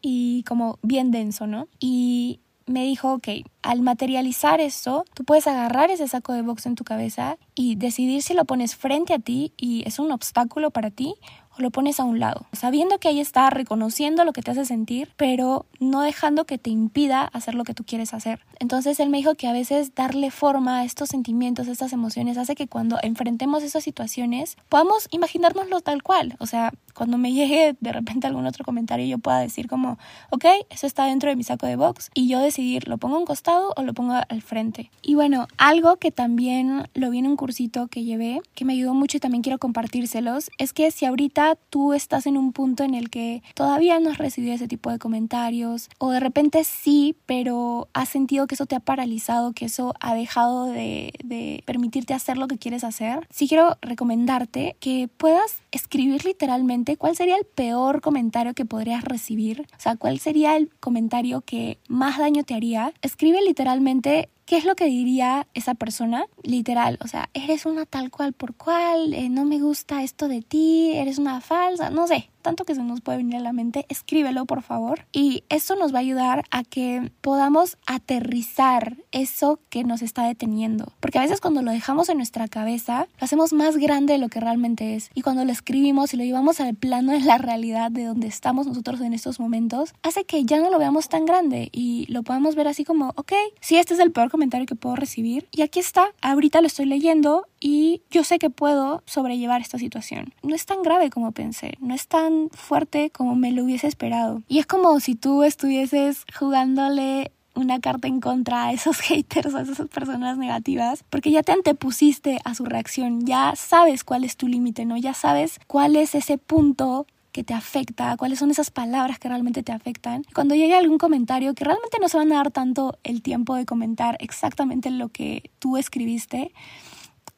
y 0.00 0.44
como 0.44 0.78
bien 0.82 1.10
denso, 1.10 1.46
¿no? 1.46 1.68
Y 1.80 2.40
me 2.66 2.84
dijo, 2.84 3.12
ok, 3.14 3.28
al 3.62 3.82
materializar 3.82 4.60
esto, 4.60 5.04
tú 5.14 5.24
puedes 5.24 5.46
agarrar 5.46 5.90
ese 5.90 6.08
saco 6.08 6.32
de 6.32 6.42
box 6.42 6.66
en 6.66 6.74
tu 6.74 6.84
cabeza 6.84 7.36
y 7.54 7.74
decidir 7.76 8.22
si 8.22 8.34
lo 8.34 8.44
pones 8.44 8.76
frente 8.76 9.14
a 9.14 9.18
ti 9.18 9.52
y 9.56 9.82
es 9.86 9.98
un 9.98 10.12
obstáculo 10.12 10.70
para 10.70 10.90
ti 10.90 11.14
o 11.56 11.62
lo 11.62 11.70
pones 11.70 12.00
a 12.00 12.04
un 12.04 12.20
lado, 12.20 12.46
sabiendo 12.52 12.98
que 12.98 13.08
ahí 13.08 13.20
está, 13.20 13.50
reconociendo 13.50 14.24
lo 14.24 14.32
que 14.32 14.42
te 14.42 14.50
hace 14.50 14.64
sentir, 14.64 15.10
pero 15.16 15.66
no 15.80 16.00
dejando 16.00 16.44
que 16.44 16.58
te 16.58 16.70
impida 16.70 17.24
hacer 17.24 17.54
lo 17.54 17.64
que 17.64 17.74
tú 17.74 17.84
quieres 17.84 18.14
hacer. 18.14 18.40
Entonces 18.58 19.00
él 19.00 19.10
me 19.10 19.18
dijo 19.18 19.34
que 19.34 19.48
a 19.48 19.52
veces 19.52 19.94
darle 19.94 20.30
forma 20.30 20.80
a 20.80 20.84
estos 20.84 21.08
sentimientos, 21.08 21.68
a 21.68 21.72
estas 21.72 21.92
emociones, 21.92 22.38
hace 22.38 22.54
que 22.54 22.68
cuando 22.68 22.98
enfrentemos 23.02 23.62
esas 23.62 23.84
situaciones 23.84 24.56
podamos 24.68 25.08
imaginárnoslo 25.10 25.80
tal 25.80 26.02
cual. 26.02 26.36
O 26.38 26.46
sea, 26.46 26.72
cuando 26.94 27.18
me 27.18 27.32
llegue 27.34 27.76
de 27.80 27.92
repente 27.92 28.26
algún 28.26 28.46
otro 28.46 28.64
comentario 28.64 29.06
yo 29.06 29.18
pueda 29.18 29.38
decir 29.38 29.68
como, 29.68 29.98
ok, 30.30 30.44
eso 30.70 30.86
está 30.86 31.06
dentro 31.06 31.28
de 31.28 31.36
mi 31.36 31.44
saco 31.44 31.66
de 31.66 31.76
box 31.76 32.10
y 32.14 32.28
yo 32.28 32.38
decidir, 32.38 32.88
¿lo 32.88 32.98
pongo 32.98 33.16
a 33.16 33.18
un 33.18 33.26
costado 33.26 33.72
o 33.76 33.82
lo 33.82 33.94
pongo 33.94 34.14
al 34.14 34.42
frente? 34.42 34.90
Y 35.02 35.14
bueno, 35.14 35.48
algo 35.58 35.96
que 35.96 36.10
también 36.10 36.88
lo 36.94 37.10
vi 37.10 37.18
en 37.18 37.26
un 37.26 37.36
cursito 37.36 37.88
que 37.88 38.04
llevé, 38.04 38.40
que 38.54 38.64
me 38.64 38.74
ayudó 38.74 38.94
mucho 38.94 39.16
y 39.16 39.20
también 39.20 39.42
quiero 39.42 39.58
compartírselos, 39.58 40.50
es 40.58 40.72
que 40.72 40.90
si 40.90 41.06
ahorita 41.06 41.41
tú 41.70 41.92
estás 41.92 42.26
en 42.26 42.36
un 42.36 42.52
punto 42.52 42.84
en 42.84 42.94
el 42.94 43.10
que 43.10 43.42
todavía 43.54 43.98
no 44.00 44.10
has 44.10 44.18
recibido 44.18 44.54
ese 44.54 44.68
tipo 44.68 44.90
de 44.90 44.98
comentarios 44.98 45.88
o 45.98 46.10
de 46.10 46.20
repente 46.20 46.64
sí, 46.64 47.16
pero 47.26 47.88
has 47.92 48.08
sentido 48.08 48.46
que 48.46 48.54
eso 48.54 48.66
te 48.66 48.76
ha 48.76 48.80
paralizado, 48.80 49.52
que 49.52 49.66
eso 49.66 49.94
ha 50.00 50.14
dejado 50.14 50.66
de, 50.66 51.12
de 51.24 51.62
permitirte 51.66 52.14
hacer 52.14 52.36
lo 52.38 52.48
que 52.48 52.58
quieres 52.58 52.84
hacer, 52.84 53.26
sí 53.30 53.48
quiero 53.48 53.76
recomendarte 53.80 54.76
que 54.80 55.08
puedas 55.16 55.62
escribir 55.70 56.24
literalmente 56.24 56.96
cuál 56.96 57.16
sería 57.16 57.36
el 57.36 57.44
peor 57.44 58.00
comentario 58.00 58.54
que 58.54 58.64
podrías 58.64 59.04
recibir, 59.04 59.66
o 59.76 59.80
sea, 59.80 59.96
cuál 59.96 60.18
sería 60.18 60.56
el 60.56 60.70
comentario 60.80 61.40
que 61.40 61.78
más 61.88 62.18
daño 62.18 62.44
te 62.44 62.54
haría. 62.54 62.92
Escribe 63.02 63.40
literalmente 63.42 64.28
¿Qué 64.44 64.56
es 64.56 64.64
lo 64.64 64.74
que 64.74 64.86
diría 64.86 65.46
esa 65.54 65.74
persona? 65.74 66.26
Literal, 66.42 66.98
o 67.00 67.08
sea, 67.08 67.30
eres 67.32 67.64
una 67.64 67.86
tal 67.86 68.10
cual 68.10 68.32
por 68.32 68.54
cual, 68.54 69.14
eh, 69.14 69.28
no 69.28 69.44
me 69.44 69.60
gusta 69.60 70.02
esto 70.02 70.26
de 70.28 70.42
ti, 70.42 70.92
eres 70.94 71.18
una 71.18 71.40
falsa, 71.40 71.90
no 71.90 72.06
sé, 72.08 72.30
tanto 72.42 72.64
que 72.64 72.74
se 72.74 72.82
nos 72.82 73.00
puede 73.00 73.18
venir 73.18 73.36
a 73.36 73.40
la 73.40 73.52
mente, 73.52 73.86
escríbelo 73.88 74.44
por 74.44 74.62
favor. 74.62 75.06
Y 75.12 75.44
eso 75.48 75.76
nos 75.76 75.94
va 75.94 75.98
a 75.98 76.00
ayudar 76.00 76.44
a 76.50 76.64
que 76.64 77.10
podamos 77.20 77.78
aterrizar 77.86 78.96
eso 79.12 79.60
que 79.70 79.84
nos 79.84 80.02
está 80.02 80.26
deteniendo. 80.26 80.92
Porque 81.00 81.18
a 81.18 81.22
veces 81.22 81.40
cuando 81.40 81.62
lo 81.62 81.70
dejamos 81.70 82.08
en 82.08 82.16
nuestra 82.18 82.48
cabeza, 82.48 83.06
lo 83.18 83.24
hacemos 83.24 83.52
más 83.52 83.76
grande 83.76 84.14
de 84.14 84.18
lo 84.18 84.28
que 84.28 84.40
realmente 84.40 84.94
es. 84.94 85.10
Y 85.14 85.22
cuando 85.22 85.44
lo 85.44 85.52
escribimos 85.52 86.12
y 86.12 86.16
lo 86.16 86.24
llevamos 86.24 86.60
al 86.60 86.74
plano 86.74 87.12
de 87.12 87.20
la 87.20 87.38
realidad 87.38 87.90
de 87.90 88.04
donde 88.04 88.26
estamos 88.26 88.66
nosotros 88.66 89.00
en 89.00 89.14
estos 89.14 89.40
momentos, 89.40 89.94
hace 90.02 90.24
que 90.24 90.44
ya 90.44 90.60
no 90.60 90.70
lo 90.70 90.78
veamos 90.78 91.08
tan 91.08 91.24
grande 91.24 91.68
y 91.72 92.06
lo 92.08 92.22
podamos 92.22 92.54
ver 92.54 92.68
así 92.68 92.84
como, 92.84 93.12
ok, 93.16 93.32
si 93.60 93.76
este 93.76 93.94
es 93.94 94.00
el 94.00 94.12
peor 94.12 94.30
comentario 94.30 94.66
que 94.66 94.74
puedo 94.74 94.96
recibir. 94.96 95.48
Y 95.52 95.62
aquí 95.62 95.78
está, 95.78 96.06
ahorita 96.20 96.60
lo 96.60 96.66
estoy 96.66 96.86
leyendo 96.86 97.46
y 97.62 98.02
yo 98.10 98.24
sé 98.24 98.40
que 98.40 98.50
puedo 98.50 99.04
sobrellevar 99.06 99.60
esta 99.60 99.78
situación. 99.78 100.34
No 100.42 100.54
es 100.54 100.66
tan 100.66 100.82
grave 100.82 101.10
como 101.10 101.30
pensé, 101.30 101.74
no 101.78 101.94
es 101.94 102.08
tan 102.08 102.50
fuerte 102.50 103.10
como 103.10 103.36
me 103.36 103.52
lo 103.52 103.62
hubiese 103.62 103.86
esperado. 103.86 104.42
Y 104.48 104.58
es 104.58 104.66
como 104.66 104.98
si 104.98 105.14
tú 105.14 105.44
estuvieses 105.44 106.24
jugándole 106.36 107.30
una 107.54 107.80
carta 107.80 108.08
en 108.08 108.20
contra 108.20 108.64
a 108.64 108.72
esos 108.72 108.98
haters, 109.00 109.54
a 109.54 109.60
esas 109.60 109.86
personas 109.86 110.38
negativas, 110.38 111.04
porque 111.08 111.30
ya 111.30 111.44
te 111.44 111.52
antepusiste 111.52 112.40
a 112.44 112.56
su 112.56 112.64
reacción, 112.64 113.24
ya 113.26 113.54
sabes 113.54 114.02
cuál 114.02 114.24
es 114.24 114.36
tu 114.36 114.48
límite, 114.48 114.84
¿no? 114.84 114.96
Ya 114.96 115.14
sabes 115.14 115.60
cuál 115.68 115.94
es 115.94 116.16
ese 116.16 116.38
punto 116.38 117.06
que 117.30 117.44
te 117.44 117.54
afecta, 117.54 118.16
cuáles 118.16 118.40
son 118.40 118.50
esas 118.50 118.72
palabras 118.72 119.20
que 119.20 119.28
realmente 119.28 119.62
te 119.62 119.72
afectan. 119.72 120.24
Cuando 120.34 120.56
llegue 120.56 120.74
algún 120.74 120.98
comentario 120.98 121.54
que 121.54 121.64
realmente 121.64 121.98
no 122.00 122.08
se 122.08 122.16
van 122.16 122.32
a 122.32 122.36
dar 122.36 122.50
tanto 122.50 122.98
el 123.04 123.22
tiempo 123.22 123.54
de 123.54 123.66
comentar 123.66 124.16
exactamente 124.20 124.90
lo 124.90 125.08
que 125.08 125.50
tú 125.58 125.76
escribiste, 125.76 126.52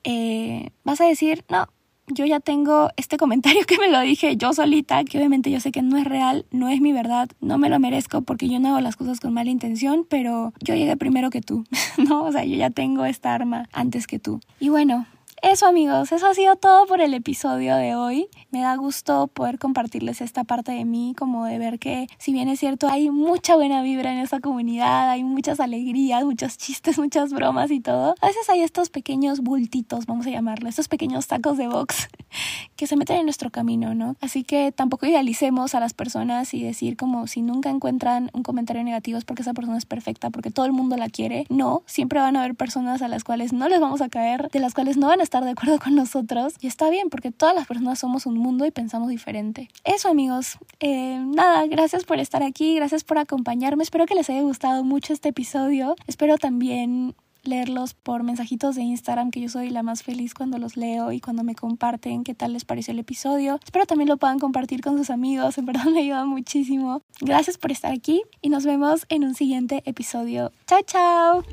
eh, 0.05 0.71
vas 0.85 1.01
a 1.01 1.07
decir, 1.07 1.45
no, 1.49 1.69
yo 2.09 2.27
ya 2.27 2.41
tengo 2.41 2.91
este 2.97 3.17
comentario 3.17 3.63
que 3.67 3.79
me 3.79 3.89
lo 3.89 4.01
dije 4.01 4.37
yo 4.37 4.53
solita, 4.53 5.05
que 5.05 5.19
obviamente 5.19 5.51
yo 5.51 5.61
sé 5.61 5.73
que 5.73 5.83
no 5.83 5.97
es 5.97 6.05
real, 6.05 6.47
no 6.51 6.69
es 6.69 6.81
mi 6.81 6.93
verdad, 6.93 7.29
no 7.41 7.59
me 7.59 7.69
lo 7.69 7.79
merezco 7.79 8.23
porque 8.23 8.49
yo 8.49 8.61
no 8.61 8.69
hago 8.69 8.81
las 8.81 8.97
cosas 8.97 9.21
con 9.21 9.33
mala 9.33 9.51
intención, 9.51 10.07
pero 10.09 10.53
yo 10.61 10.75
llegué 10.75 10.97
primero 10.97 11.31
que 11.31 11.41
tú, 11.41 11.65
¿no? 12.09 12.25
O 12.25 12.33
sea, 12.33 12.45
yo 12.45 12.57
ya 12.57 12.71
tengo 12.71 13.05
esta 13.05 13.35
arma 13.35 13.69
antes 13.73 14.07
que 14.07 14.19
tú. 14.19 14.41
Y 14.61 14.69
bueno, 14.69 15.07
eso 15.51 15.67
amigos, 15.67 16.11
eso 16.11 16.27
ha 16.27 16.33
sido 16.33 16.57
todo 16.57 16.87
por 16.87 17.03
el 17.03 17.13
episodio 17.13 17.77
de 17.77 17.95
hoy. 17.95 18.29
Me 18.51 18.63
da 18.63 18.77
gusto 18.77 19.27
poder 19.27 19.59
compartirles 19.59 20.23
esta 20.23 20.45
parte 20.45 20.73
de 20.73 20.87
mí, 20.87 21.15
como 21.19 21.45
de 21.45 21.59
ver 21.59 21.79
que 21.79 22.07
si 22.17 22.33
bien 22.33 22.49
es 22.49 22.61
cierto 22.61 22.89
hay 22.89 23.11
mucha 23.11 23.55
buena 23.55 23.83
vibra 23.83 24.11
en 24.11 24.21
esta 24.21 24.41
comunidad, 24.41 25.11
hay 25.11 25.23
muchas 25.23 25.61
alegrías, 25.61 26.25
muchos 26.25 26.57
chistes, 26.57 26.99
muchas 27.05 27.31
bromas 27.33 27.71
y 27.71 27.81
todo. 27.81 28.15
A 28.23 28.27
veces 28.27 28.49
hay 28.49 28.63
estos 28.63 28.89
pequeños 28.89 29.41
bultitos, 29.41 30.07
vamos 30.07 30.27
a 30.27 30.31
llamarlo, 30.31 30.69
estos 30.69 30.89
pequeños 30.89 31.27
tacos 31.27 31.59
de 31.59 31.69
box 31.69 32.09
que 32.77 32.87
se 32.87 32.97
meten 32.97 33.19
en 33.19 33.27
nuestro 33.27 33.51
camino, 33.51 33.95
¿no? 33.95 34.17
Así 34.23 34.45
que 34.45 34.73
tampoco 34.73 35.05
idealicemos 35.05 35.75
a 35.75 35.81
las 35.81 35.93
personas 35.93 36.55
y 36.55 36.63
decir 36.63 36.97
como 36.97 37.27
si 37.27 37.43
nunca 37.43 37.69
encuentran 37.69 38.31
un 38.33 38.43
comentario 38.43 38.83
negativo 38.83 39.19
es 39.19 39.27
porque 39.27 39.43
esa 39.43 39.53
persona 39.53 39.77
es 39.77 39.85
perfecta, 39.85 40.31
porque 40.31 40.51
todo 40.51 40.65
el 40.65 40.73
mundo 40.73 40.97
la 40.97 41.11
quiere. 41.11 41.45
No, 41.51 41.83
siempre 41.85 42.19
van 42.19 42.37
a 42.37 42.41
haber 42.41 42.55
personas 42.55 43.03
a 43.03 43.09
las 43.09 43.25
cuales 43.25 43.53
no 43.53 43.69
les 43.69 43.79
vamos 43.79 44.01
a 44.01 44.09
caer, 44.09 44.49
de 44.51 44.61
las 44.61 44.73
cuales 44.73 44.97
no 44.97 45.09
van 45.09 45.21
a 45.21 45.23
estar 45.35 45.45
de 45.45 45.51
acuerdo 45.51 45.81
con 45.81 45.97
nosotros 45.97 46.55
y 46.61 46.69
está 46.69 46.89
bien 46.91 47.11
porque 47.11 47.33
todas 47.33 47.57
las 47.57 47.67
personas 47.67 47.99
somos 47.99 48.25
un 48.25 48.39
mundo 48.39 48.67
y 48.67 48.71
pensamos 48.71 49.09
diferente. 49.09 49.69
Eso 49.83 50.09
amigos, 50.09 50.59
eh, 50.79 51.19
nada, 51.19 51.67
gracias 51.67 52.05
por 52.05 52.21
estar 52.21 52.45
aquí, 52.45 52.77
gracias 52.77 53.03
por 53.03 53.19
acompañarme, 53.19 53.83
espero 53.83 54.07
que 54.07 54.15
les 54.15 54.31
haya 54.31 54.43
gustado 54.43 54.85
mucho 54.85 55.13
este 55.13 55.31
episodio, 55.31 55.97
espero 56.07 56.39
también 56.39 57.17
leerlos 57.43 57.95
por 57.95 58.23
mensajitos 58.23 58.77
de 58.77 58.83
Instagram, 58.83 59.33
que 59.33 59.41
yo 59.41 59.49
soy 59.49 59.71
la 59.71 59.83
más 59.83 60.05
feliz 60.05 60.35
cuando 60.35 60.59
los 60.59 60.77
leo 60.77 61.11
y 61.11 61.21
cuando 61.21 61.43
me 61.43 61.57
comparten 61.57 62.23
qué 62.23 62.35
tal 62.35 62.53
les 62.53 62.65
pareció 62.65 62.93
el 62.93 63.01
episodio. 63.01 63.59
Espero 63.65 63.87
también 63.87 64.09
lo 64.09 64.17
puedan 64.19 64.39
compartir 64.39 64.83
con 64.83 64.97
sus 64.97 65.11
amigos, 65.11 65.59
en 65.59 65.67
verdad 65.67 65.87
me 65.87 65.99
ayuda 65.99 66.25
muchísimo. 66.27 67.03
Gracias 67.21 67.59
por 67.59 67.73
estar 67.73 67.91
aquí 67.91 68.23
y 68.41 68.51
nos 68.51 68.65
vemos 68.65 69.05
en 69.09 69.25
un 69.25 69.35
siguiente 69.35 69.83
episodio. 69.85 70.53
Chao, 70.69 70.81
chao. 70.87 71.45